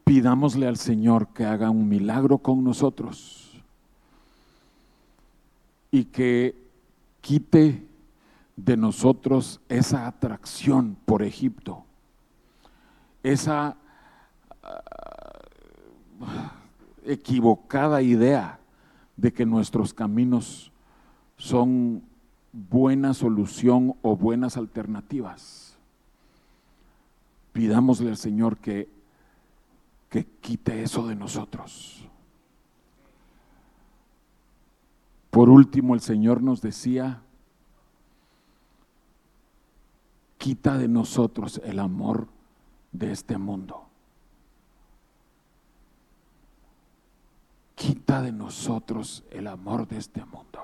Pidámosle 0.03 0.67
al 0.67 0.77
Señor 0.77 1.29
que 1.29 1.45
haga 1.45 1.69
un 1.69 1.87
milagro 1.87 2.39
con 2.39 2.63
nosotros 2.63 3.50
y 5.91 6.05
que 6.05 6.55
quite 7.19 7.85
de 8.55 8.77
nosotros 8.77 9.59
esa 9.69 10.07
atracción 10.07 10.97
por 11.05 11.21
Egipto, 11.21 11.83
esa 13.23 13.77
ah, 14.63 15.41
equivocada 17.05 18.01
idea 18.01 18.59
de 19.17 19.33
que 19.33 19.45
nuestros 19.45 19.93
caminos 19.93 20.71
son 21.37 22.03
buena 22.53 23.13
solución 23.13 23.95
o 24.01 24.15
buenas 24.15 24.57
alternativas. 24.57 25.77
Pidámosle 27.53 28.09
al 28.09 28.17
Señor 28.17 28.57
que, 28.57 28.89
que 30.09 30.25
quite 30.41 30.83
eso 30.83 31.07
de 31.07 31.15
nosotros. 31.15 32.00
Por 35.31 35.49
último, 35.49 35.95
el 35.95 36.01
Señor 36.01 36.43
nos 36.43 36.61
decía, 36.61 37.21
quita 40.37 40.77
de 40.77 40.89
nosotros 40.89 41.61
el 41.63 41.79
amor 41.79 42.27
de 42.91 43.13
este 43.13 43.37
mundo. 43.37 43.87
Quita 47.75 48.21
de 48.21 48.33
nosotros 48.33 49.23
el 49.31 49.47
amor 49.47 49.87
de 49.87 49.97
este 49.97 50.23
mundo. 50.25 50.59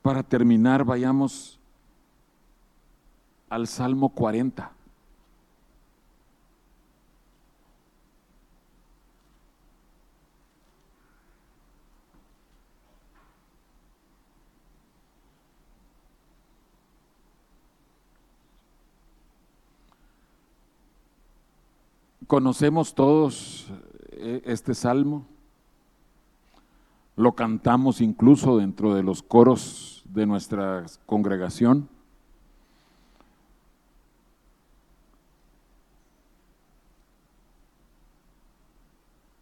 Para 0.00 0.22
terminar, 0.22 0.84
vayamos 0.84 1.58
al 3.48 3.66
Salmo 3.66 4.10
40. 4.10 4.81
Conocemos 22.26 22.94
todos 22.94 23.70
eh, 24.12 24.42
este 24.44 24.74
salmo, 24.74 25.26
lo 27.16 27.32
cantamos 27.32 28.00
incluso 28.00 28.56
dentro 28.58 28.94
de 28.94 29.02
los 29.02 29.22
coros 29.22 30.04
de 30.06 30.26
nuestra 30.26 30.84
congregación. 31.06 31.88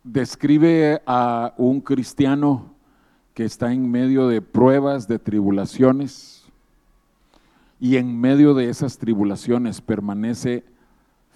Describe 0.02 1.02
a 1.06 1.54
un 1.58 1.80
cristiano 1.80 2.74
que 3.34 3.44
está 3.44 3.72
en 3.72 3.90
medio 3.90 4.26
de 4.26 4.42
pruebas, 4.42 5.06
de 5.06 5.18
tribulaciones, 5.18 6.44
y 7.78 7.96
en 7.96 8.20
medio 8.20 8.54
de 8.54 8.68
esas 8.68 8.98
tribulaciones 8.98 9.80
permanece 9.80 10.64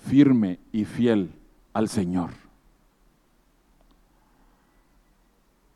firme 0.06 0.58
y 0.72 0.84
fiel 0.84 1.32
al 1.72 1.88
Señor. 1.88 2.30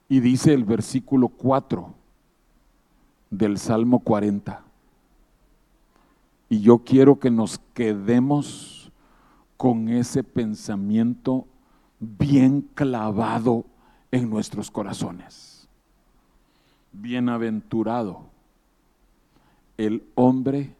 Y 0.08 0.20
dice 0.20 0.54
el 0.54 0.64
versículo 0.64 1.28
4 1.28 1.94
del 3.30 3.58
Salmo 3.58 4.00
40. 4.00 4.62
Y 6.48 6.60
yo 6.60 6.78
quiero 6.78 7.18
que 7.18 7.30
nos 7.30 7.58
quedemos 7.74 8.90
con 9.56 9.88
ese 9.88 10.24
pensamiento 10.24 11.46
bien 11.98 12.62
clavado 12.74 13.66
en 14.10 14.30
nuestros 14.30 14.70
corazones. 14.70 15.68
Bienaventurado 16.92 18.22
el 19.76 20.02
hombre 20.14 20.74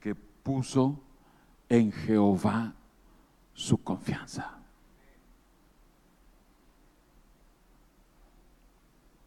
que 0.00 0.14
puso 0.14 0.98
en 1.70 1.92
Jehová 1.92 2.74
su 3.54 3.78
confianza. 3.78 4.58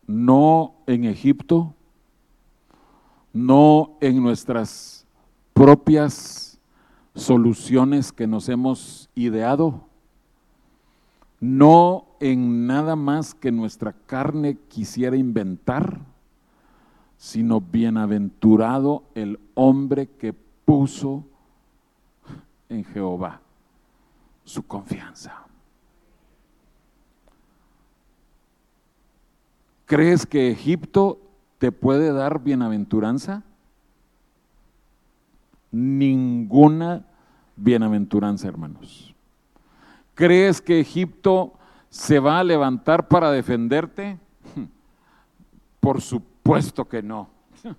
No 0.05 0.75
en 0.85 1.05
Egipto, 1.05 1.73
no 3.31 3.97
en 4.01 4.21
nuestras 4.21 5.07
propias 5.53 6.59
soluciones 7.15 8.11
que 8.11 8.27
nos 8.27 8.49
hemos 8.49 9.09
ideado, 9.15 9.85
no 11.39 12.05
en 12.19 12.67
nada 12.67 12.95
más 12.95 13.33
que 13.33 13.51
nuestra 13.51 13.93
carne 13.93 14.57
quisiera 14.67 15.15
inventar, 15.15 16.01
sino 17.17 17.61
bienaventurado 17.61 19.03
el 19.15 19.39
hombre 19.53 20.07
que 20.07 20.33
puso 20.33 21.23
en 22.69 22.83
Jehová 22.85 23.41
su 24.43 24.65
confianza. 24.65 25.43
¿Crees 29.85 30.25
que 30.25 30.51
Egipto 30.51 31.19
te 31.59 31.71
puede 31.71 32.11
dar 32.11 32.39
bienaventuranza? 32.39 33.43
Ninguna 35.71 37.05
bienaventuranza, 37.55 38.47
hermanos. 38.47 39.13
¿Crees 40.15 40.61
que 40.61 40.79
Egipto 40.79 41.53
se 41.89 42.19
va 42.19 42.39
a 42.39 42.43
levantar 42.43 43.07
para 43.07 43.31
defenderte? 43.31 44.17
Por 45.79 46.01
supuesto 46.01 46.85
que 46.85 47.01
no. 47.01 47.29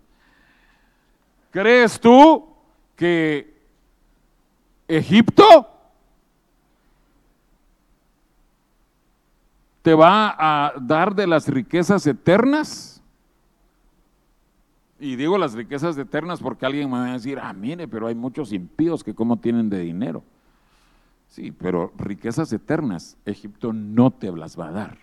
¿Crees 1.51 1.99
tú 2.01 2.47
que 2.97 3.54
Egipto 4.89 5.69
te 9.83 9.95
va 9.95 10.35
a 10.39 10.73
dar 10.81 11.15
de 11.15 11.27
las 11.27 11.47
riquezas 11.49 12.07
eternas. 12.07 13.03
Y 14.99 15.17
digo 15.17 15.37
las 15.37 15.53
riquezas 15.53 15.99
eternas 15.99 16.41
porque 16.41 16.65
alguien 16.65 16.91
me 16.91 16.99
va 16.99 17.11
a 17.11 17.13
decir, 17.13 17.39
ah, 17.39 17.53
mire, 17.53 17.87
pero 17.87 18.07
hay 18.07 18.15
muchos 18.15 18.53
impíos 18.53 19.05
que 19.05 19.15
cómo 19.15 19.39
tienen 19.39 19.69
de 19.69 19.81
dinero. 19.81 20.23
Sí, 21.29 21.51
pero 21.51 21.93
riquezas 21.99 22.53
eternas, 22.53 23.17
Egipto 23.27 23.73
no 23.73 24.11
te 24.11 24.31
las 24.33 24.59
va 24.59 24.69
a 24.69 24.73
dar. 24.73 24.99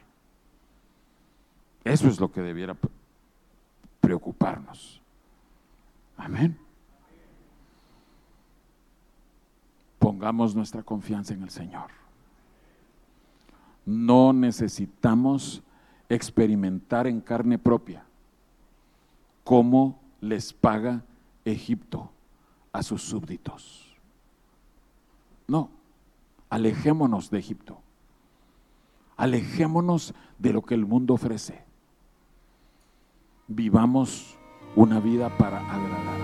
Eso 1.83 2.07
es 2.07 2.19
lo 2.19 2.31
que 2.31 2.41
debiera 2.41 2.75
preocuparnos. 3.99 5.01
Amén. 6.17 6.57
Pongamos 10.01 10.55
nuestra 10.55 10.81
confianza 10.81 11.35
en 11.35 11.43
el 11.43 11.51
Señor. 11.51 11.91
No 13.85 14.33
necesitamos 14.33 15.61
experimentar 16.09 17.05
en 17.05 17.21
carne 17.21 17.59
propia 17.59 18.03
cómo 19.43 19.99
les 20.19 20.53
paga 20.53 21.03
Egipto 21.45 22.09
a 22.73 22.81
sus 22.81 23.03
súbditos. 23.03 23.95
No, 25.47 25.69
alejémonos 26.49 27.29
de 27.29 27.37
Egipto. 27.37 27.77
Alejémonos 29.17 30.15
de 30.39 30.51
lo 30.51 30.63
que 30.63 30.73
el 30.73 30.87
mundo 30.87 31.13
ofrece. 31.13 31.63
Vivamos 33.47 34.35
una 34.75 34.99
vida 34.99 35.37
para 35.37 35.59
agradar 35.59 36.20